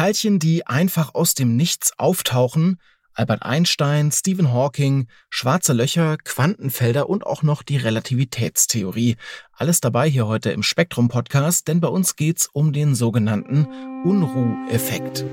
Teilchen, 0.00 0.38
die 0.38 0.66
einfach 0.66 1.14
aus 1.14 1.34
dem 1.34 1.56
Nichts 1.56 1.92
auftauchen, 1.98 2.78
Albert 3.12 3.42
Einstein, 3.42 4.10
Stephen 4.10 4.50
Hawking, 4.50 5.08
schwarze 5.28 5.74
Löcher, 5.74 6.16
Quantenfelder 6.16 7.10
und 7.10 7.26
auch 7.26 7.42
noch 7.42 7.62
die 7.62 7.76
Relativitätstheorie. 7.76 9.16
Alles 9.52 9.82
dabei 9.82 10.08
hier 10.08 10.26
heute 10.26 10.52
im 10.52 10.62
Spektrum 10.62 11.08
Podcast, 11.08 11.68
denn 11.68 11.80
bei 11.80 11.88
uns 11.88 12.16
geht's 12.16 12.48
um 12.50 12.72
den 12.72 12.94
sogenannten 12.94 13.66
Unruh-Effekt. 14.02 15.26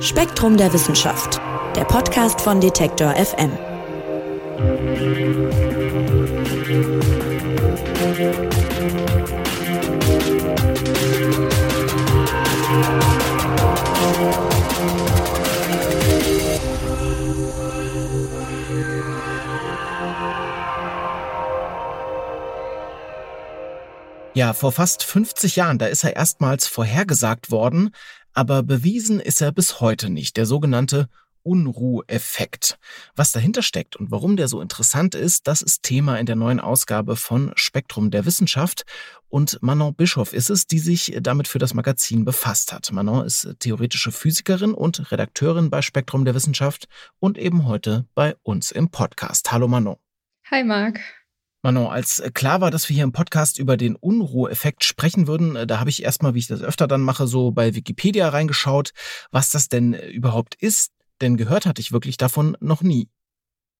Spektrum 0.00 0.56
der 0.56 0.72
Wissenschaft, 0.72 1.40
der 1.76 1.84
Podcast 1.84 2.40
von 2.40 2.60
Detektor 2.60 3.14
FM. 3.14 3.52
Ja, 24.36 24.52
vor 24.52 24.70
fast 24.70 25.02
50 25.02 25.56
Jahren, 25.56 25.78
da 25.78 25.86
ist 25.86 26.04
er 26.04 26.14
erstmals 26.14 26.66
vorhergesagt 26.66 27.50
worden, 27.50 27.88
aber 28.34 28.62
bewiesen 28.62 29.18
ist 29.18 29.40
er 29.40 29.50
bis 29.50 29.80
heute 29.80 30.10
nicht, 30.10 30.36
der 30.36 30.44
sogenannte 30.44 31.08
Unruheffekt. 31.42 32.78
Was 33.14 33.32
dahinter 33.32 33.62
steckt 33.62 33.96
und 33.96 34.10
warum 34.10 34.36
der 34.36 34.48
so 34.48 34.60
interessant 34.60 35.14
ist, 35.14 35.46
das 35.48 35.62
ist 35.62 35.84
Thema 35.84 36.18
in 36.18 36.26
der 36.26 36.36
neuen 36.36 36.60
Ausgabe 36.60 37.16
von 37.16 37.50
Spektrum 37.54 38.10
der 38.10 38.26
Wissenschaft. 38.26 38.84
Und 39.30 39.56
Manon 39.62 39.94
Bischoff 39.94 40.34
ist 40.34 40.50
es, 40.50 40.66
die 40.66 40.80
sich 40.80 41.16
damit 41.22 41.48
für 41.48 41.58
das 41.58 41.72
Magazin 41.72 42.26
befasst 42.26 42.74
hat. 42.74 42.92
Manon 42.92 43.24
ist 43.24 43.56
theoretische 43.60 44.12
Physikerin 44.12 44.74
und 44.74 45.10
Redakteurin 45.10 45.70
bei 45.70 45.80
Spektrum 45.80 46.26
der 46.26 46.34
Wissenschaft 46.34 46.88
und 47.20 47.38
eben 47.38 47.64
heute 47.64 48.04
bei 48.14 48.36
uns 48.42 48.70
im 48.70 48.90
Podcast. 48.90 49.50
Hallo 49.50 49.66
Manon. 49.66 49.96
Hi 50.50 50.62
Marc. 50.62 51.00
Manon, 51.66 51.88
als 51.88 52.20
äh, 52.20 52.30
klar 52.32 52.60
war, 52.60 52.70
dass 52.70 52.88
wir 52.88 52.94
hier 52.94 53.02
im 53.02 53.10
Podcast 53.10 53.58
über 53.58 53.76
den 53.76 53.96
Unruheffekt 53.96 54.84
sprechen 54.84 55.26
würden, 55.26 55.56
äh, 55.56 55.66
da 55.66 55.80
habe 55.80 55.90
ich 55.90 56.04
erstmal, 56.04 56.34
wie 56.34 56.38
ich 56.38 56.46
das 56.46 56.62
öfter 56.62 56.86
dann 56.86 57.00
mache, 57.00 57.26
so 57.26 57.50
bei 57.50 57.74
Wikipedia 57.74 58.28
reingeschaut, 58.28 58.92
was 59.32 59.50
das 59.50 59.68
denn 59.68 59.92
äh, 59.92 60.06
überhaupt 60.10 60.54
ist, 60.54 60.92
denn 61.20 61.36
gehört 61.36 61.66
hatte 61.66 61.80
ich 61.80 61.90
wirklich 61.90 62.18
davon 62.18 62.56
noch 62.60 62.82
nie. 62.82 63.08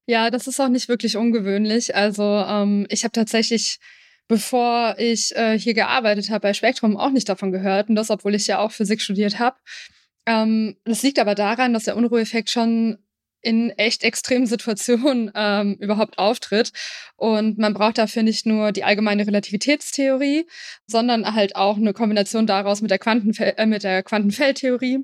Ja, 0.09 0.31
das 0.31 0.49
ist 0.49 0.59
auch 0.59 0.69
nicht 0.69 0.89
wirklich 0.89 1.17
ungewöhnlich. 1.17 1.95
Also 1.95 2.25
ähm, 2.25 2.89
ich 2.91 3.05
habe 3.05 3.13
tatsächlich, 3.13 3.79
bevor 4.27 4.97
ich 4.99 5.37
äh, 5.37 5.57
hier 5.57 5.75
gearbeitet 5.75 6.31
habe 6.31 6.41
bei 6.41 6.55
Spektrum, 6.55 6.97
auch 6.97 7.11
nicht 7.11 7.29
davon 7.29 7.53
gehört. 7.53 7.89
Und 7.89 7.95
das, 7.95 8.11
obwohl 8.11 8.35
ich 8.35 8.49
ja 8.49 8.59
auch 8.59 8.73
Physik 8.73 9.01
studiert 9.01 9.39
habe. 9.39 9.59
Ähm, 10.27 10.77
das 10.85 11.05
liegt 11.05 11.21
aber 11.21 11.37
daran, 11.37 11.73
dass 11.73 11.85
der 11.85 11.97
Unruheffekt 11.97 12.51
schon 12.51 12.99
in 13.47 13.71
echt 13.71 14.03
extremen 14.03 14.47
Situationen 14.47 15.31
ähm, 15.37 15.77
überhaupt 15.79 16.19
auftritt. 16.19 16.73
Und 17.15 17.59
man 17.59 17.75
braucht 17.75 17.99
dafür 17.99 18.25
nicht 18.25 18.45
nur 18.45 18.73
die 18.73 18.83
allgemeine 18.83 19.27
Relativitätstheorie, 19.27 20.47
sondern 20.87 21.33
halt 21.35 21.55
auch 21.55 21.77
eine 21.77 21.93
Kombination 21.93 22.47
daraus 22.47 22.83
mit 22.83 22.91
der, 22.91 22.99
Quantenfel 22.99 23.55
äh, 23.57 23.67
mit 23.67 23.85
der 23.85 24.03
Quantenfeldtheorie. 24.03 24.99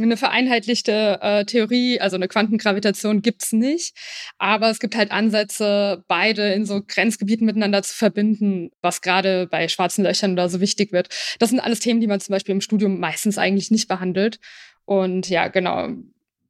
Eine 0.00 0.16
vereinheitlichte 0.16 1.18
äh, 1.20 1.44
Theorie, 1.44 2.00
also 2.00 2.14
eine 2.14 2.28
Quantengravitation 2.28 3.20
gibt's 3.20 3.52
nicht, 3.52 3.96
aber 4.38 4.70
es 4.70 4.78
gibt 4.78 4.94
halt 4.94 5.10
Ansätze, 5.10 6.04
beide 6.06 6.52
in 6.52 6.66
so 6.66 6.82
Grenzgebieten 6.86 7.44
miteinander 7.46 7.82
zu 7.82 7.96
verbinden, 7.96 8.70
was 8.80 9.00
gerade 9.00 9.48
bei 9.48 9.66
schwarzen 9.66 10.04
Löchern 10.04 10.34
oder 10.34 10.48
so 10.48 10.60
wichtig 10.60 10.92
wird. 10.92 11.08
Das 11.40 11.50
sind 11.50 11.58
alles 11.58 11.80
Themen, 11.80 12.00
die 12.00 12.06
man 12.06 12.20
zum 12.20 12.32
Beispiel 12.32 12.54
im 12.54 12.60
Studium 12.60 13.00
meistens 13.00 13.38
eigentlich 13.38 13.72
nicht 13.72 13.88
behandelt. 13.88 14.38
Und 14.84 15.28
ja, 15.28 15.48
genau, 15.48 15.88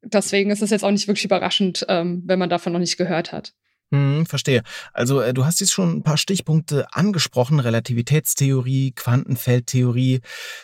deswegen 0.03 0.51
ist 0.51 0.63
es 0.63 0.71
jetzt 0.71 0.85
auch 0.85 0.91
nicht 0.91 1.09
wirklich 1.09 1.25
überraschend, 1.25 1.85
ähm, 1.89 2.23
wenn 2.27 2.39
man 2.39 2.51
davon 2.51 2.73
noch 2.73 2.81
nicht 2.81 2.97
gehört 2.97 3.33
hat. 3.33 3.55
Hm, 3.91 4.27
verstehe. 4.27 4.63
Also 4.93 5.23
äh, 5.23 5.33
du 5.33 5.47
hast 5.47 5.61
jetzt 5.61 5.73
schon 5.73 5.97
ein 5.97 6.03
paar 6.03 6.19
Stichpunkte 6.19 6.87
angesprochen, 6.93 7.59
Relativitätstheorie, 7.59 8.93
Quantenfeldtheorie, 8.93 10.21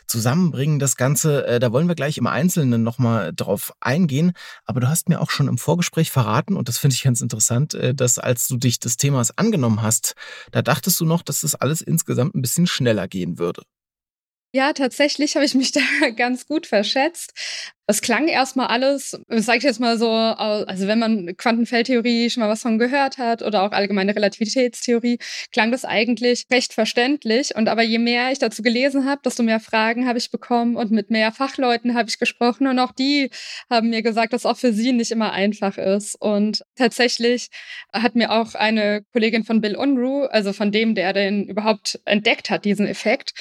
zusammenbringen 0.06 0.78
das 0.78 0.97
Ganze. 0.97 1.47
Äh, 1.47 1.59
da 1.59 1.72
wollen 1.72 1.88
wir 1.88 1.94
gleich 1.94 2.19
im 2.19 2.26
Einzelnen 2.26 2.82
nochmal 2.82 3.32
drauf 3.34 3.72
eingehen. 3.81 4.32
Aber 4.66 4.81
du 4.81 4.88
hast 4.88 5.09
mir 5.09 5.22
auch 5.22 5.31
schon 5.31 5.48
im 5.48 5.56
Vorgespräch 5.56 6.10
verraten, 6.10 6.54
und 6.54 6.69
das 6.69 6.76
finde 6.76 6.94
ich 6.94 7.03
ganz 7.03 7.22
interessant, 7.22 7.72
äh, 7.72 7.94
dass 7.94 8.19
als 8.19 8.47
du 8.47 8.59
dich 8.59 8.78
des 8.78 8.98
Themas 8.98 9.38
angenommen 9.38 9.80
hast, 9.80 10.14
da 10.53 10.60
dachtest 10.60 11.00
du 11.00 11.06
noch, 11.06 11.22
dass 11.22 11.41
das 11.41 11.54
alles 11.54 11.80
insgesamt 11.80 12.34
ein 12.34 12.42
bisschen 12.42 12.66
schneller 12.66 13.09
gehen 13.09 13.38
würde. 13.38 13.62
Ja, 14.54 14.72
tatsächlich 14.72 15.34
habe 15.34 15.44
ich 15.44 15.54
mich 15.54 15.72
da 16.00 16.10
ganz 16.14 16.47
gut 16.47 16.66
verschätzt. 16.66 17.32
Es 17.87 18.00
klang 18.00 18.28
erstmal 18.28 18.69
alles, 18.69 19.11
sage 19.28 19.59
ich 19.59 19.65
jetzt 19.65 19.78
mal 19.78 19.99
so, 19.99 20.11
also 20.11 20.87
wenn 20.87 20.99
man 20.99 21.37
Quantenfeldtheorie 21.37 22.31
schon 22.31 22.43
mal 22.43 22.49
was 22.49 22.62
von 22.62 22.78
gehört 22.78 23.19
hat 23.19 23.43
oder 23.43 23.62
auch 23.62 23.72
allgemeine 23.72 24.17
Relativitätstheorie, 24.17 25.19
klang 25.53 25.71
das 25.71 25.84
eigentlich 25.84 26.47
recht 26.50 26.72
verständlich. 26.72 27.55
Und 27.55 27.69
aber 27.69 27.83
je 27.83 27.99
mehr 27.99 28.33
ich 28.33 28.39
dazu 28.39 28.62
gelesen 28.62 29.05
habe, 29.05 29.21
desto 29.22 29.43
mehr 29.43 29.61
Fragen 29.61 30.09
habe 30.09 30.17
ich 30.17 30.31
bekommen 30.31 30.77
und 30.77 30.93
mit 30.93 31.11
mehr 31.11 31.31
Fachleuten 31.31 31.95
habe 31.95 32.09
ich 32.09 32.19
gesprochen 32.19 32.69
und 32.69 32.78
auch 32.78 32.93
die 32.93 33.28
haben 33.69 33.91
mir 33.91 34.01
gesagt, 34.01 34.33
dass 34.33 34.47
auch 34.47 34.56
für 34.56 34.72
sie 34.72 34.93
nicht 34.93 35.11
immer 35.11 35.33
einfach 35.33 35.77
ist. 35.77 36.15
Und 36.19 36.65
tatsächlich 36.77 37.51
hat 37.93 38.15
mir 38.15 38.33
auch 38.33 38.55
eine 38.55 39.05
Kollegin 39.12 39.45
von 39.45 39.61
Bill 39.61 39.77
Unruh, 39.77 40.25
also 40.25 40.55
von 40.55 40.72
dem, 40.72 40.95
der 40.95 41.12
den 41.12 41.49
überhaupt 41.49 42.01
entdeckt 42.06 42.49
hat, 42.49 42.65
diesen 42.65 42.87
Effekt, 42.87 43.34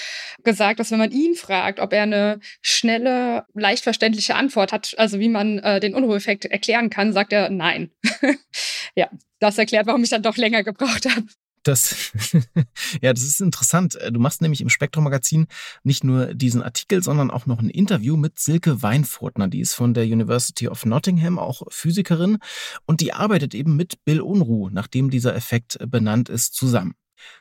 gesagt, 0.44 0.81
dass 0.81 0.92
wenn 0.92 1.00
man 1.00 1.12
ihn 1.12 1.36
fragt, 1.36 1.80
ob 1.80 1.94
er 1.94 2.04
eine 2.04 2.42
schnelle, 2.62 3.46
leicht 3.54 3.86
verständliche 3.86 4.32
wirkliche 4.33 4.35
Antwort 4.35 4.71
hat, 4.71 4.94
also 4.97 5.19
wie 5.19 5.29
man 5.29 5.59
äh, 5.59 5.79
den 5.79 5.95
Unruheffekt 5.95 6.45
erklären 6.45 6.89
kann, 6.89 7.13
sagt 7.13 7.33
er 7.33 7.49
nein. 7.49 7.91
ja, 8.95 9.09
das 9.39 9.57
erklärt, 9.57 9.88
warum 9.88 10.03
ich 10.03 10.09
dann 10.09 10.23
doch 10.23 10.38
länger 10.38 10.63
gebraucht 10.63 11.07
habe. 11.09 11.27
Das, 11.63 12.11
ja, 13.01 13.13
das 13.13 13.23
ist 13.23 13.39
interessant. 13.39 13.97
Du 14.11 14.19
machst 14.19 14.41
nämlich 14.41 14.59
im 14.59 14.67
Spektrum-Magazin 14.67 15.47
nicht 15.83 16.03
nur 16.03 16.33
diesen 16.33 16.61
Artikel, 16.61 17.01
sondern 17.01 17.31
auch 17.31 17.45
noch 17.45 17.59
ein 17.59 17.69
Interview 17.69 18.17
mit 18.17 18.38
Silke 18.38 18.81
Weinfurtner. 18.81 19.47
Die 19.47 19.61
ist 19.61 19.73
von 19.73 19.94
der 19.94 20.03
University 20.03 20.67
of 20.67 20.85
Nottingham, 20.85 21.39
auch 21.39 21.61
Physikerin. 21.69 22.39
Und 22.85 23.00
die 23.00 23.13
arbeitet 23.13 23.55
eben 23.55 23.77
mit 23.77 24.03
Bill 24.03 24.19
Unruh, 24.19 24.69
nachdem 24.69 25.09
dieser 25.09 25.35
Effekt 25.35 25.77
benannt 25.89 26.27
ist, 26.27 26.53
zusammen. 26.53 26.95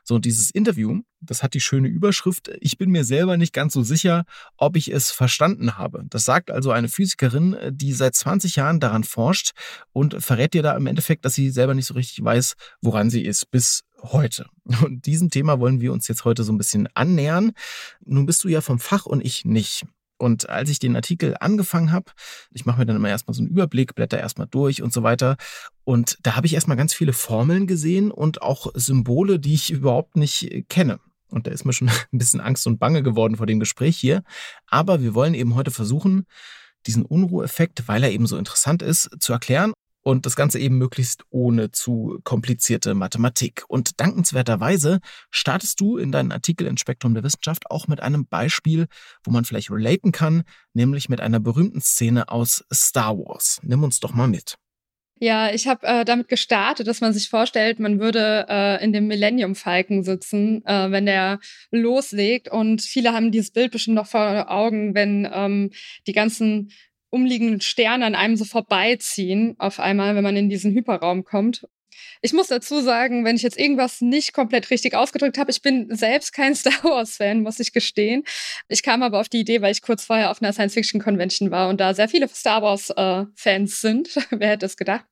So, 0.05 0.17
und 0.17 0.25
dieses 0.25 0.51
Interview, 0.51 1.01
das 1.21 1.43
hat 1.43 1.55
die 1.55 1.61
schöne 1.61 1.89
Überschrift, 1.89 2.51
ich 2.61 2.79
bin 2.79 2.91
mir 2.91 3.05
selber 3.05 3.37
nicht 3.37 3.53
ganz 3.53 3.73
so 3.73 3.83
sicher, 3.83 4.25
ob 4.57 4.77
ich 4.77 4.93
es 4.93 5.11
verstanden 5.11 5.79
habe. 5.79 6.05
Das 6.09 6.25
sagt 6.25 6.51
also 6.51 6.71
eine 6.71 6.89
Physikerin, 6.89 7.57
die 7.71 7.93
seit 7.93 8.15
20 8.15 8.57
Jahren 8.57 8.81
daran 8.81 9.05
forscht 9.05 9.53
und 9.93 10.23
verrät 10.23 10.55
dir 10.55 10.63
da 10.63 10.77
im 10.77 10.87
Endeffekt, 10.87 11.25
dass 11.25 11.35
sie 11.35 11.51
selber 11.51 11.75
nicht 11.75 11.87
so 11.87 11.95
richtig 11.95 12.23
weiß, 12.23 12.55
woran 12.81 13.11
sie 13.11 13.25
ist, 13.25 13.51
bis 13.51 13.83
heute. 14.03 14.47
Und 14.85 15.07
diesem 15.07 15.31
Thema 15.31 15.61
wollen 15.61 15.81
wir 15.81 15.93
uns 15.93 16.09
jetzt 16.09 16.25
heute 16.25 16.43
so 16.43 16.53
ein 16.53 16.59
bisschen 16.59 16.89
annähern. 16.95 17.53
Nun 18.05 18.27
bist 18.27 18.43
du 18.43 18.49
ja 18.49 18.61
vom 18.61 18.81
Fach 18.81 19.07
und 19.07 19.25
ich 19.25 19.45
nicht. 19.45 19.85
Und 20.23 20.49
als 20.49 20.71
ich 20.71 20.79
den 20.79 20.95
Artikel 20.95 21.35
angefangen 21.41 21.91
habe, 21.91 22.13
ich 22.53 22.65
mache 22.65 22.79
mir 22.79 22.87
dann 22.87 22.95
immer 22.95 23.09
erstmal 23.09 23.35
so 23.35 23.43
einen 23.43 23.51
Überblick, 23.51 23.97
blätter 23.97 24.21
erstmal 24.21 24.47
durch 24.47 24.81
und 24.81 24.93
so 24.93 25.03
weiter. 25.03 25.37
Und 25.83 26.17
da 26.23 26.37
habe 26.37 26.47
ich 26.47 26.55
erstmal 26.55 26.77
ganz 26.77 26.95
viele 26.95 27.13
Formeln 27.13 27.67
gesehen 27.67 28.13
und 28.13 28.41
auch 28.41 28.69
Symbole, 28.75 29.41
die 29.41 29.55
ich 29.55 29.73
überhaupt 29.73 30.15
nicht 30.15 30.69
kenne. 30.69 31.01
Und 31.29 31.49
da 31.49 31.51
ist 31.51 31.65
mir 31.65 31.73
schon 31.73 31.89
ein 32.13 32.19
bisschen 32.19 32.41
Angst 32.41 32.69
und 32.69 32.79
Bange 32.79 33.03
geworden 33.03 33.35
vor 33.35 33.47
dem 33.47 33.59
Gespräch 33.59 33.97
hier. 33.97 34.23
Aber 34.69 35.03
wir 35.03 35.17
wollen 35.17 35.35
eben 35.35 35.57
heute 35.57 35.73
versuchen, 35.73 36.27
diesen 36.87 37.05
Unruheffekt, 37.05 37.89
weil 37.89 38.05
er 38.05 38.13
eben 38.13 38.27
so 38.27 38.37
interessant 38.37 38.81
ist, 38.81 39.11
zu 39.19 39.33
erklären 39.33 39.73
und 40.03 40.27
das 40.27 40.37
Ganze 40.37 40.59
eben 40.59 40.79
möglichst 40.79 41.25
ohne 41.31 41.71
zu 41.71 42.21
komplizierte 42.25 42.95
Mathematik. 42.95 43.65
Und 43.69 44.01
dankenswerterweise 44.01 45.01
startest 45.31 45.81
du 45.81 45.97
in 45.97 46.13
deinen 46.13 46.33
Artikel 46.33 46.67
in 46.67 46.77
Spektrum 46.77 47.15
der 47.15 47.23
Wissenschaft 47.23 47.71
auch 47.71 47.89
mit 47.89 48.01
einem 48.01 48.27
Beispiel, 48.27 48.87
wo 49.25 49.31
man 49.31 49.45
vielleicht 49.45 49.71
relaten 49.71 50.13
kann, 50.13 50.43
nämlich 50.75 51.09
mit 51.09 51.21
einer 51.21 51.41
berühmten 51.41 51.81
Szene 51.81 52.29
aus 52.29 52.65
Star 52.73 53.17
Wars. 53.17 53.61
Nimm 53.63 53.85
uns 53.85 54.01
doch 54.01 54.13
mal 54.13 54.29
mit. 54.29 54.57
Ja, 55.23 55.55
ich 55.55 55.69
habe 55.69 55.87
äh, 55.87 56.05
damit 56.05 56.27
gestartet, 56.27 56.89
dass 56.89 57.01
man 57.01 57.13
sich 57.13 57.29
vorstellt, 57.29 57.79
man 57.79 58.01
würde 58.01 58.45
äh, 58.49 58.83
in 58.83 58.93
dem 58.93 59.07
Millennium 59.07 59.55
Falcon 59.55 60.03
sitzen, 60.03 60.67
äh, 60.67 60.91
wenn 60.91 61.07
der 61.07 61.39
loslegt. 61.71 62.49
Und 62.51 62.83
viele 62.83 63.13
haben 63.13 63.31
dieses 63.31 63.53
Bild 63.53 63.71
bestimmt 63.71 63.95
noch 63.95 64.09
vor 64.09 64.51
Augen, 64.51 64.97
wenn 64.97 65.31
ähm, 65.33 65.71
die 66.09 66.13
ganzen 66.13 66.73
umliegenden 67.13 67.61
Sterne 67.61 68.07
an 68.07 68.15
einem 68.15 68.37
so 68.37 68.45
vorbeiziehen, 68.45 69.55
auf 69.59 69.79
einmal, 69.79 70.17
wenn 70.17 70.25
man 70.25 70.37
in 70.37 70.49
diesen 70.49 70.73
Hyperraum 70.73 71.25
kommt. 71.25 71.67
Ich 72.23 72.33
muss 72.33 72.47
dazu 72.47 72.81
sagen, 72.81 73.25
wenn 73.25 73.37
ich 73.37 73.43
jetzt 73.43 73.59
irgendwas 73.59 74.01
nicht 74.01 74.33
komplett 74.33 74.71
richtig 74.71 74.95
ausgedrückt 74.95 75.39
habe, 75.39 75.51
ich 75.51 75.61
bin 75.61 75.95
selbst 75.95 76.33
kein 76.33 76.55
Star 76.57 76.83
Wars-Fan, 76.83 77.43
muss 77.43 77.61
ich 77.61 77.73
gestehen. 77.73 78.25
Ich 78.69 78.83
kam 78.83 79.03
aber 79.03 79.21
auf 79.21 79.29
die 79.29 79.41
Idee, 79.41 79.61
weil 79.61 79.73
ich 79.73 79.83
kurz 79.83 80.07
vorher 80.07 80.31
auf 80.31 80.41
einer 80.41 80.53
Science-Fiction-Convention 80.53 81.51
war 81.51 81.69
und 81.69 81.81
da 81.81 81.95
sehr 81.95 82.09
viele 82.09 82.29
Star 82.29 82.63
Wars-Fans 82.63 83.73
äh, 83.73 83.77
sind. 83.77 84.17
Wer 84.31 84.49
hätte 84.49 84.67
es 84.67 84.77
gedacht? 84.77 85.05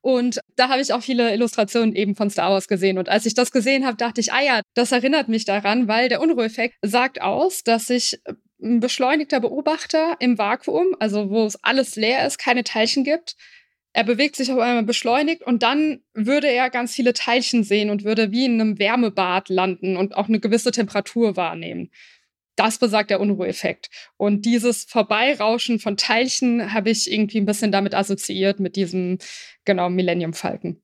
Und 0.00 0.40
da 0.56 0.68
habe 0.68 0.82
ich 0.82 0.92
auch 0.92 1.02
viele 1.02 1.32
Illustrationen 1.32 1.94
eben 1.94 2.16
von 2.16 2.28
Star 2.28 2.50
Wars 2.50 2.66
gesehen. 2.66 2.98
Und 2.98 3.08
als 3.08 3.24
ich 3.24 3.34
das 3.34 3.52
gesehen 3.52 3.86
habe, 3.86 3.96
dachte 3.96 4.20
ich, 4.20 4.32
ah 4.32 4.42
ja, 4.42 4.60
das 4.74 4.90
erinnert 4.90 5.28
mich 5.28 5.44
daran, 5.44 5.86
weil 5.86 6.08
der 6.08 6.20
Unruheffekt 6.20 6.76
sagt 6.82 7.20
aus, 7.20 7.62
dass 7.62 7.86
sich 7.86 8.20
ein 8.62 8.80
beschleunigter 8.80 9.40
Beobachter 9.40 10.16
im 10.20 10.38
Vakuum, 10.38 10.94
also 10.98 11.30
wo 11.30 11.44
es 11.44 11.62
alles 11.62 11.96
leer 11.96 12.26
ist, 12.26 12.38
keine 12.38 12.64
Teilchen 12.64 13.04
gibt. 13.04 13.36
Er 13.92 14.04
bewegt 14.04 14.36
sich 14.36 14.50
auf 14.50 14.58
einmal 14.58 14.84
beschleunigt 14.84 15.42
und 15.42 15.62
dann 15.62 16.00
würde 16.14 16.48
er 16.48 16.70
ganz 16.70 16.94
viele 16.94 17.12
Teilchen 17.12 17.62
sehen 17.62 17.90
und 17.90 18.04
würde 18.04 18.32
wie 18.32 18.46
in 18.46 18.60
einem 18.60 18.78
Wärmebad 18.78 19.48
landen 19.50 19.96
und 19.96 20.16
auch 20.16 20.28
eine 20.28 20.40
gewisse 20.40 20.70
Temperatur 20.70 21.36
wahrnehmen. 21.36 21.90
Das 22.56 22.78
besagt 22.78 23.10
der 23.10 23.20
Unruheffekt. 23.20 23.88
Und 24.16 24.44
dieses 24.44 24.84
Vorbeirauschen 24.84 25.78
von 25.78 25.96
Teilchen 25.96 26.72
habe 26.72 26.90
ich 26.90 27.10
irgendwie 27.10 27.38
ein 27.38 27.46
bisschen 27.46 27.72
damit 27.72 27.94
assoziiert 27.94 28.60
mit 28.60 28.76
diesem, 28.76 29.18
genau, 29.64 29.90
Millennium 29.90 30.32
Falken. 30.34 30.82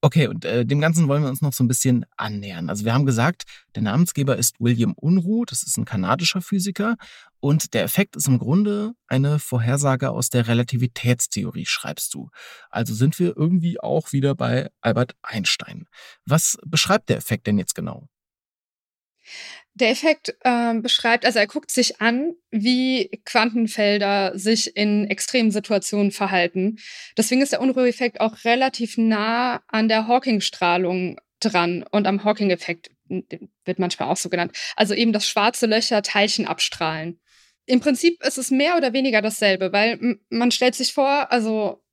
Okay, 0.00 0.28
und 0.28 0.44
äh, 0.44 0.64
dem 0.64 0.80
Ganzen 0.80 1.08
wollen 1.08 1.24
wir 1.24 1.28
uns 1.28 1.42
noch 1.42 1.52
so 1.52 1.64
ein 1.64 1.68
bisschen 1.68 2.06
annähern. 2.16 2.70
Also 2.70 2.84
wir 2.84 2.94
haben 2.94 3.04
gesagt, 3.04 3.42
der 3.74 3.82
Namensgeber 3.82 4.36
ist 4.36 4.54
William 4.60 4.92
Unruh, 4.92 5.44
das 5.44 5.64
ist 5.64 5.76
ein 5.76 5.84
kanadischer 5.84 6.40
Physiker. 6.40 6.96
Und 7.40 7.74
der 7.74 7.82
Effekt 7.82 8.14
ist 8.14 8.28
im 8.28 8.38
Grunde 8.38 8.92
eine 9.08 9.40
Vorhersage 9.40 10.10
aus 10.10 10.30
der 10.30 10.46
Relativitätstheorie, 10.46 11.66
schreibst 11.66 12.14
du. 12.14 12.30
Also 12.70 12.94
sind 12.94 13.18
wir 13.18 13.36
irgendwie 13.36 13.80
auch 13.80 14.12
wieder 14.12 14.36
bei 14.36 14.70
Albert 14.80 15.16
Einstein. 15.22 15.88
Was 16.24 16.58
beschreibt 16.64 17.08
der 17.08 17.16
Effekt 17.16 17.48
denn 17.48 17.58
jetzt 17.58 17.74
genau? 17.74 18.08
Der 19.78 19.90
Effekt 19.90 20.34
äh, 20.40 20.74
beschreibt, 20.74 21.24
also 21.24 21.38
er 21.38 21.46
guckt 21.46 21.70
sich 21.70 22.00
an, 22.00 22.32
wie 22.50 23.10
Quantenfelder 23.24 24.36
sich 24.36 24.76
in 24.76 25.08
extremen 25.08 25.52
Situationen 25.52 26.10
verhalten. 26.10 26.78
Deswegen 27.16 27.42
ist 27.42 27.52
der 27.52 27.60
Unruheeffekt 27.60 28.20
auch 28.20 28.44
relativ 28.44 28.98
nah 28.98 29.62
an 29.68 29.88
der 29.88 30.08
Hawking-Strahlung 30.08 31.20
dran 31.38 31.84
und 31.92 32.08
am 32.08 32.24
Hawking-Effekt 32.24 32.90
wird 33.08 33.78
manchmal 33.78 34.08
auch 34.08 34.16
so 34.16 34.28
genannt. 34.28 34.56
Also 34.74 34.94
eben, 34.94 35.12
dass 35.12 35.28
schwarze 35.28 35.66
Löcher 35.66 36.02
Teilchen 36.02 36.48
abstrahlen. 36.48 37.20
Im 37.64 37.78
Prinzip 37.78 38.20
ist 38.24 38.38
es 38.38 38.50
mehr 38.50 38.76
oder 38.76 38.92
weniger 38.92 39.22
dasselbe, 39.22 39.72
weil 39.72 40.18
man 40.28 40.50
stellt 40.50 40.74
sich 40.74 40.92
vor, 40.92 41.30
also 41.30 41.84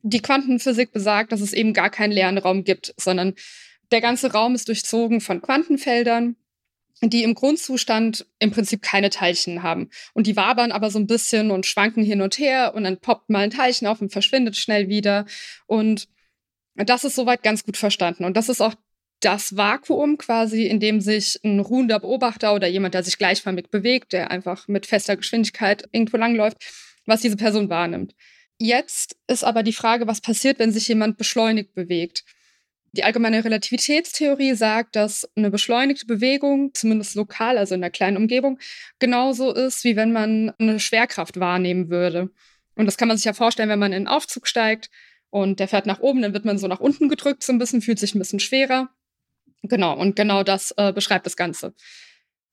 die 0.00 0.22
Quantenphysik 0.22 0.92
besagt, 0.92 1.32
dass 1.32 1.42
es 1.42 1.52
eben 1.52 1.74
gar 1.74 1.90
keinen 1.90 2.12
leeren 2.12 2.38
Raum 2.38 2.64
gibt, 2.64 2.94
sondern 2.96 3.34
der 3.92 4.00
ganze 4.00 4.32
Raum 4.32 4.54
ist 4.54 4.68
durchzogen 4.68 5.20
von 5.20 5.42
Quantenfeldern 5.42 6.36
die 7.02 7.22
im 7.22 7.34
Grundzustand 7.34 8.26
im 8.38 8.50
Prinzip 8.50 8.82
keine 8.82 9.10
Teilchen 9.10 9.62
haben. 9.62 9.90
Und 10.12 10.26
die 10.26 10.36
wabern 10.36 10.72
aber 10.72 10.90
so 10.90 10.98
ein 10.98 11.06
bisschen 11.06 11.50
und 11.50 11.66
schwanken 11.66 12.04
hin 12.04 12.20
und 12.20 12.38
her 12.38 12.72
und 12.74 12.84
dann 12.84 12.98
poppt 12.98 13.30
mal 13.30 13.40
ein 13.40 13.50
Teilchen 13.50 13.86
auf 13.86 14.00
und 14.00 14.12
verschwindet 14.12 14.56
schnell 14.56 14.88
wieder. 14.88 15.26
Und 15.66 16.08
das 16.76 17.04
ist 17.04 17.16
soweit 17.16 17.42
ganz 17.42 17.64
gut 17.64 17.76
verstanden. 17.76 18.24
Und 18.24 18.36
das 18.36 18.48
ist 18.48 18.60
auch 18.60 18.74
das 19.20 19.56
Vakuum 19.56 20.18
quasi, 20.18 20.66
in 20.66 20.80
dem 20.80 21.00
sich 21.00 21.40
ein 21.44 21.60
ruhender 21.60 21.98
Beobachter 21.98 22.54
oder 22.54 22.68
jemand, 22.68 22.94
der 22.94 23.02
sich 23.02 23.18
gleichförmig 23.18 23.70
bewegt, 23.70 24.12
der 24.12 24.30
einfach 24.30 24.68
mit 24.68 24.86
fester 24.86 25.16
Geschwindigkeit 25.16 25.88
irgendwo 25.92 26.16
langläuft, 26.16 26.58
was 27.06 27.22
diese 27.22 27.36
Person 27.36 27.70
wahrnimmt. 27.70 28.14
Jetzt 28.58 29.16
ist 29.26 29.44
aber 29.44 29.62
die 29.62 29.72
Frage, 29.72 30.06
was 30.06 30.20
passiert, 30.20 30.58
wenn 30.58 30.72
sich 30.72 30.88
jemand 30.88 31.16
beschleunigt 31.16 31.74
bewegt. 31.74 32.24
Die 32.94 33.02
allgemeine 33.02 33.44
Relativitätstheorie 33.44 34.54
sagt, 34.54 34.94
dass 34.94 35.28
eine 35.34 35.50
beschleunigte 35.50 36.06
Bewegung, 36.06 36.72
zumindest 36.74 37.16
lokal, 37.16 37.58
also 37.58 37.74
in 37.74 37.80
der 37.80 37.90
kleinen 37.90 38.16
Umgebung, 38.16 38.60
genauso 39.00 39.52
ist, 39.52 39.82
wie 39.82 39.96
wenn 39.96 40.12
man 40.12 40.52
eine 40.60 40.78
Schwerkraft 40.78 41.40
wahrnehmen 41.40 41.90
würde. 41.90 42.30
Und 42.76 42.86
das 42.86 42.96
kann 42.96 43.08
man 43.08 43.16
sich 43.16 43.24
ja 43.24 43.32
vorstellen, 43.32 43.68
wenn 43.68 43.80
man 43.80 43.92
in 43.92 43.96
einen 43.96 44.06
Aufzug 44.06 44.46
steigt 44.46 44.90
und 45.30 45.58
der 45.58 45.66
fährt 45.66 45.86
nach 45.86 45.98
oben, 45.98 46.22
dann 46.22 46.34
wird 46.34 46.44
man 46.44 46.56
so 46.56 46.68
nach 46.68 46.78
unten 46.78 47.08
gedrückt, 47.08 47.42
so 47.42 47.52
ein 47.52 47.58
bisschen, 47.58 47.82
fühlt 47.82 47.98
sich 47.98 48.14
ein 48.14 48.20
bisschen 48.20 48.38
schwerer. 48.38 48.90
Genau, 49.64 49.98
und 49.98 50.14
genau 50.14 50.44
das 50.44 50.72
äh, 50.76 50.92
beschreibt 50.92 51.26
das 51.26 51.36
Ganze. 51.36 51.74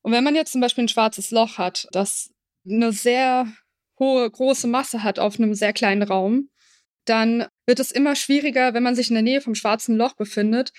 Und 0.01 0.11
wenn 0.11 0.23
man 0.23 0.33
jetzt 0.33 0.53
zum 0.53 0.61
Beispiel 0.61 0.85
ein 0.85 0.89
schwarzes 0.89 1.29
Loch 1.29 1.59
hat, 1.59 1.87
das 1.91 2.33
eine 2.65 2.91
sehr 2.93 3.45
hohe, 3.99 4.27
große 4.27 4.65
Masse 4.67 5.03
hat 5.03 5.19
auf 5.19 5.37
einem 5.37 5.53
sehr 5.53 5.73
kleinen 5.73 6.01
Raum, 6.01 6.49
dann 7.05 7.47
wird 7.65 7.79
es 7.79 7.91
immer 7.91 8.15
schwieriger, 8.15 8.73
wenn 8.73 8.83
man 8.83 8.95
sich 8.95 9.09
in 9.09 9.15
der 9.15 9.23
Nähe 9.23 9.41
vom 9.41 9.55
schwarzen 9.55 9.95
Loch 9.95 10.13
befindet, 10.15 10.71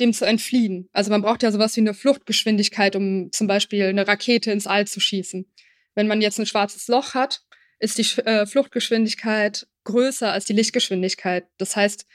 dem 0.00 0.12
zu 0.12 0.24
entfliehen. 0.24 0.88
Also 0.92 1.10
man 1.10 1.22
braucht 1.22 1.42
ja 1.42 1.52
sowas 1.52 1.76
wie 1.76 1.80
eine 1.80 1.94
Fluchtgeschwindigkeit, 1.94 2.96
um 2.96 3.30
zum 3.32 3.46
Beispiel 3.46 3.84
eine 3.84 4.06
Rakete 4.06 4.50
ins 4.50 4.66
All 4.66 4.86
zu 4.86 5.00
schießen. 5.00 5.46
Wenn 5.94 6.08
man 6.08 6.20
jetzt 6.20 6.38
ein 6.38 6.46
schwarzes 6.46 6.88
Loch 6.88 7.14
hat, 7.14 7.42
ist 7.78 7.98
die 7.98 8.22
äh, 8.22 8.46
Fluchtgeschwindigkeit 8.46 9.66
größer 9.84 10.32
als 10.32 10.44
die 10.46 10.52
Lichtgeschwindigkeit. 10.52 11.46
Das 11.58 11.76
heißt, 11.76 12.06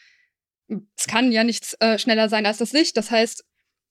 es 0.98 1.08
kann 1.08 1.32
ja 1.32 1.44
nichts 1.44 1.76
äh, 1.80 1.98
schneller 1.98 2.30
sein 2.30 2.46
als 2.46 2.58
das 2.58 2.74
Licht. 2.74 2.98
Das 2.98 3.12
heißt, 3.12 3.46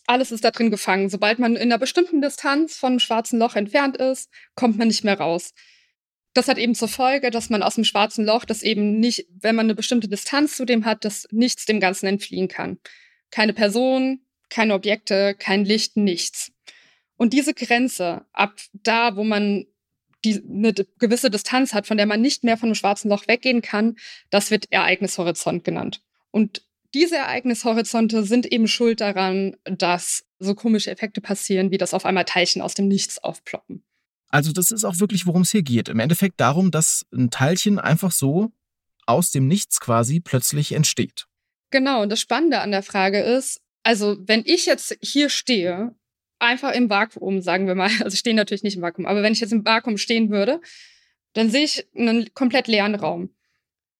alles 0.06 0.32
ist 0.32 0.44
da 0.44 0.50
drin 0.50 0.71
gefangen. 0.71 1.09
Sobald 1.09 1.38
man 1.38 1.56
in 1.56 1.62
einer 1.62 1.79
bestimmten 1.79 2.21
Distanz 2.21 2.76
von 2.76 2.93
einem 2.93 3.00
schwarzen 3.00 3.38
Loch 3.38 3.56
entfernt 3.56 3.97
ist, 3.97 4.31
kommt 4.55 4.79
man 4.79 4.88
nicht 4.88 5.05
mehr 5.05 5.19
raus. 5.19 5.53
Das 6.38 6.46
hat 6.46 6.58
eben 6.58 6.76
zur 6.76 6.87
Folge, 6.87 7.32
dass 7.32 7.50
man 7.50 7.64
aus 7.64 7.75
dem 7.75 7.82
schwarzen 7.82 8.25
Loch, 8.25 8.44
das 8.44 8.62
eben 8.62 9.00
nicht, 9.00 9.26
wenn 9.40 9.56
man 9.56 9.67
eine 9.67 9.75
bestimmte 9.75 10.06
Distanz 10.06 10.56
zu 10.56 10.64
dem 10.64 10.85
hat, 10.85 11.05
dass 11.05 11.26
nichts 11.32 11.67
dem 11.67 11.81
Ganzen 11.81 12.06
entfliehen 12.06 12.46
kann. 12.46 12.79
Keine 13.32 13.52
Person, 13.52 14.20
keine 14.49 14.75
Objekte, 14.75 15.35
kein 15.37 15.64
Licht, 15.64 15.96
nichts. 15.96 16.52
Und 17.17 17.32
diese 17.32 17.55
Grenze, 17.55 18.25
ab 18.32 18.55
da, 18.73 19.17
wo 19.17 19.25
man 19.25 19.67
die, 20.25 20.40
eine 20.49 20.75
gewisse 21.00 21.29
Distanz 21.29 21.75
hat, 21.75 21.88
von 21.88 21.96
der 21.96 22.06
man 22.06 22.20
nicht 22.20 22.44
mehr 22.44 22.56
von 22.56 22.69
einem 22.69 22.76
schwarzen 22.76 23.08
Loch 23.08 23.26
weggehen 23.26 23.61
kann, 23.61 23.96
das 24.31 24.52
wird 24.52 24.70
Ereignishorizont 24.70 25.64
genannt. 25.64 26.02
Und 26.31 26.62
diese 26.94 27.17
Ereignishorizonte 27.17 28.23
sind 28.23 28.46
eben 28.46 28.69
schuld 28.69 29.00
daran, 29.00 29.56
dass 29.64 30.25
so 30.38 30.55
komische 30.55 30.93
Effekte 30.93 31.20
passieren, 31.20 31.73
wie 31.73 31.79
das 31.79 31.94
auf 31.94 32.06
einmal 32.06 32.26
Teilchen 32.26 32.62
aus 32.62 32.75
dem 32.75 32.87
Nichts 32.87 33.19
aufploppen. 33.19 33.82
Also 34.28 34.52
das 34.52 34.70
ist 34.70 34.84
auch 34.84 34.98
wirklich, 35.00 35.26
worum 35.26 35.42
es 35.42 35.50
hier 35.50 35.62
geht. 35.62 35.88
Im 35.88 36.00
Endeffekt 36.00 36.40
darum, 36.40 36.70
dass 36.70 37.06
ein 37.12 37.30
Teilchen 37.30 37.78
einfach 37.78 38.12
so 38.12 38.52
aus 39.06 39.30
dem 39.30 39.48
Nichts 39.48 39.80
quasi 39.80 40.20
plötzlich 40.20 40.72
entsteht. 40.72 41.26
Genau, 41.70 42.02
und 42.02 42.10
das 42.10 42.20
Spannende 42.20 42.60
an 42.60 42.70
der 42.70 42.82
Frage 42.82 43.20
ist, 43.20 43.60
also 43.82 44.16
wenn 44.20 44.42
ich 44.44 44.66
jetzt 44.66 44.96
hier 45.00 45.30
stehe, 45.30 45.94
einfach 46.38 46.72
im 46.72 46.90
Vakuum, 46.90 47.40
sagen 47.40 47.66
wir 47.66 47.75
mal, 47.75 47.90
also 48.02 48.14
ich 48.14 48.20
stehe 48.20 48.36
natürlich 48.36 48.62
nicht 48.62 48.76
im 48.76 48.82
Vakuum, 48.82 49.06
aber 49.06 49.22
wenn 49.22 49.32
ich 49.32 49.40
jetzt 49.40 49.52
im 49.52 49.64
Vakuum 49.64 49.96
stehen 49.96 50.30
würde, 50.30 50.60
dann 51.32 51.50
sehe 51.50 51.64
ich 51.64 51.86
einen 51.96 52.32
komplett 52.34 52.69
leeren 52.69 52.94
Raum. 52.94 53.30